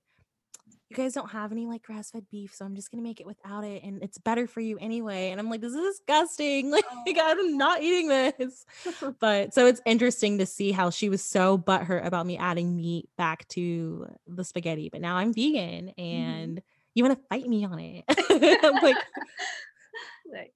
[0.90, 3.64] you guys don't have any like grass-fed beef so i'm just gonna make it without
[3.64, 7.12] it and it's better for you anyway and i'm like this is disgusting like oh.
[7.18, 8.66] i'm not eating this
[9.20, 13.08] but so it's interesting to see how she was so butthurt about me adding meat
[13.16, 16.00] back to the spaghetti but now i'm vegan mm-hmm.
[16.00, 16.62] and
[16.94, 18.04] you want to fight me on it
[18.64, 18.96] i'm like
[20.32, 20.50] Nice.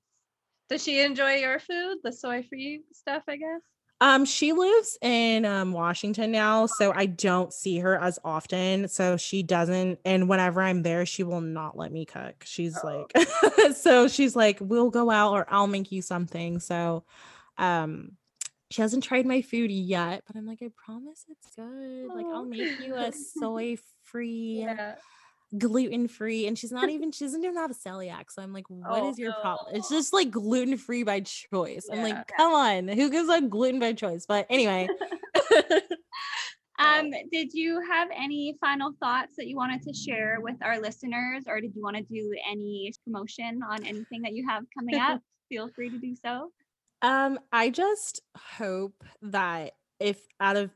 [0.69, 3.23] Does she enjoy your food, the soy free stuff?
[3.29, 3.61] I guess.
[4.05, 9.17] Um she lives in um washington now so i don't see her as often so
[9.17, 13.07] she doesn't and whenever i'm there she will not let me cook she's Oh.
[13.13, 17.05] like so she's like we'll go out or i'll make you something so
[17.57, 18.13] um
[18.71, 22.45] she hasn't tried my food yet but i'm like i promise it's good like i'll
[22.45, 24.97] make you a soy free Yeah.
[25.59, 28.65] Gluten free and she's not even she doesn't even have a celiac so i'm like
[28.69, 32.53] what is Oh, your problem it's just like gluten free by choice i'm like come
[32.53, 34.89] on who gives a gluten by choice but anyway
[36.77, 41.45] Um, did you have any final thoughts that you wanted to share with our listeners,
[41.47, 45.21] or did you want to do any promotion on anything that you have coming up?
[45.49, 46.51] Feel free to do so.
[47.03, 50.71] um i just hope that if out of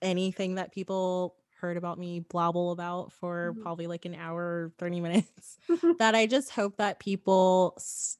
[0.00, 3.62] anything that people heard about me blabble about for Mhm.
[3.62, 5.58] probably like an hour 30 minutes
[5.98, 8.18] that i just hope that people s-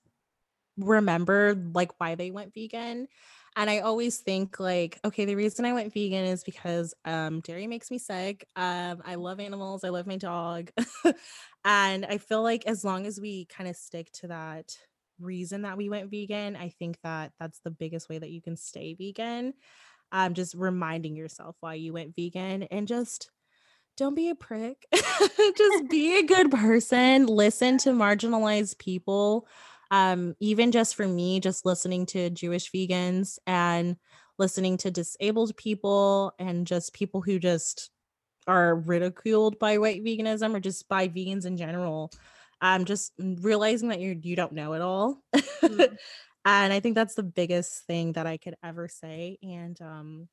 [0.78, 3.08] remember like why they went vegan.
[3.56, 7.66] And i always think like okay the reason i went vegan is because um dairy
[7.66, 10.70] makes me sick um i love animals i love my dog.
[11.64, 14.76] And i feel like as long as we kind of stick to that
[15.20, 18.56] reason that we went vegan i think that that's the biggest way that you can
[18.56, 19.54] stay vegan
[20.12, 23.30] um just reminding yourself why you went vegan and just
[23.96, 24.86] don't be a prick.
[25.56, 29.46] Just be a good person listen to marginalized people
[29.90, 33.96] um even just for me just listening to jewish vegans and
[34.38, 37.90] listening to disabled people and just people who just
[38.46, 42.10] are ridiculed by white veganism or just by vegans in general.
[42.60, 45.22] Um just realizing that you you don't know it all.
[45.62, 45.98] Mhm.
[46.44, 50.28] and i think that's the biggest thing that i could ever say and um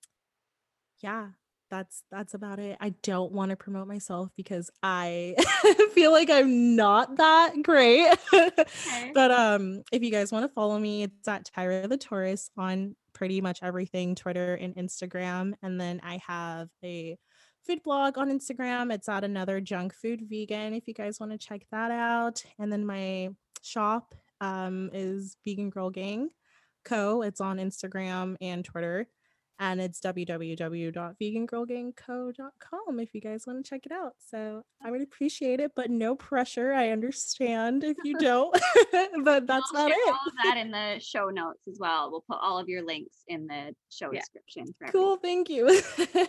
[1.01, 1.28] yeah
[1.72, 2.78] that's that's about it.
[2.82, 5.36] I don't want to promote myself because i
[5.93, 8.07] feel like i'm not that great.
[8.34, 9.12] Okay.
[9.14, 12.95] but um if you guys want to follow me it's at tyra the taurus on
[13.14, 17.16] pretty much everything twitter and instagram and then i have a
[17.66, 18.91] food blog on instagram.
[18.91, 22.43] It's at another junk food vegan if you guys want to check that out.
[22.57, 23.30] And then my
[23.62, 26.29] shop um is vegan girl gang
[26.85, 29.07] co it's on instagram and twitter
[29.61, 34.13] and it's www.vegangirlgangco.com if you guys want to check it out.
[34.17, 36.71] So I would appreciate it, but no pressure.
[36.73, 38.53] I understand if you don't,
[39.23, 39.97] but that's We'll not it.
[40.07, 42.09] all of that in the show notes as well.
[42.09, 44.21] We'll put all of your links in the show Yeah.
[44.21, 44.65] description.
[44.79, 45.17] For Cool.
[45.17, 45.67] Thank you.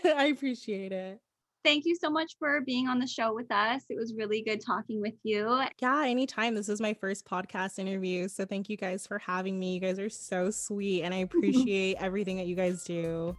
[0.05, 1.21] I appreciate it.
[1.63, 3.83] Thank you so much for being on the show with us.
[3.91, 5.63] It was really good talking with you.
[5.79, 6.55] Yeah, anytime.
[6.55, 8.29] This is my first podcast interview.
[8.29, 9.75] So thank you guys for having me.
[9.75, 13.37] You guys are so sweet and I appreciate everything that you guys do.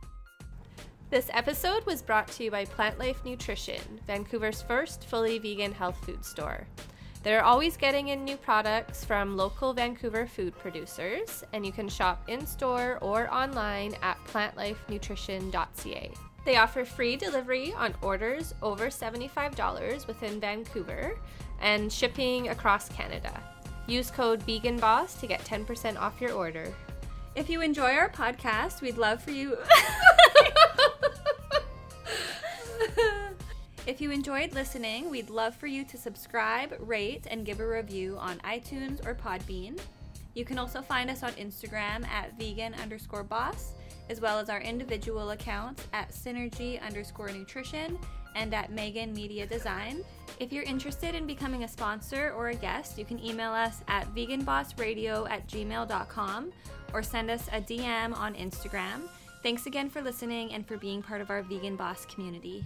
[1.09, 5.97] This episode was brought to you by Plant Life Nutrition, Vancouver's first fully vegan health
[6.05, 6.65] food store.
[7.23, 12.23] They're always getting in new products from local Vancouver food producers, and you can shop
[12.29, 16.11] in store or online at plantlifenutrition.ca.
[16.43, 21.19] They offer free delivery on orders over $75 within Vancouver
[21.61, 23.31] and shipping across Canada.
[23.87, 26.73] Use code VeganBoss to get 10% off your order.
[27.35, 29.57] If you enjoy our podcast, we'd love for you.
[33.87, 38.17] if you enjoyed listening, we'd love for you to subscribe, rate, and give a review
[38.17, 39.79] on iTunes or Podbean.
[40.33, 43.73] You can also find us on Instagram at vegan underscore boss,
[44.11, 47.97] as well as our individual accounts at synergy underscore nutrition
[48.35, 50.03] and at Megan Media Design.
[50.39, 54.13] If you're interested in becoming a sponsor or a guest, you can email us at
[54.13, 56.51] veganbossradio at gmail.com
[56.93, 59.07] or send us a DM on Instagram.
[59.43, 62.65] Thanks again for listening and for being part of our Vegan Boss community.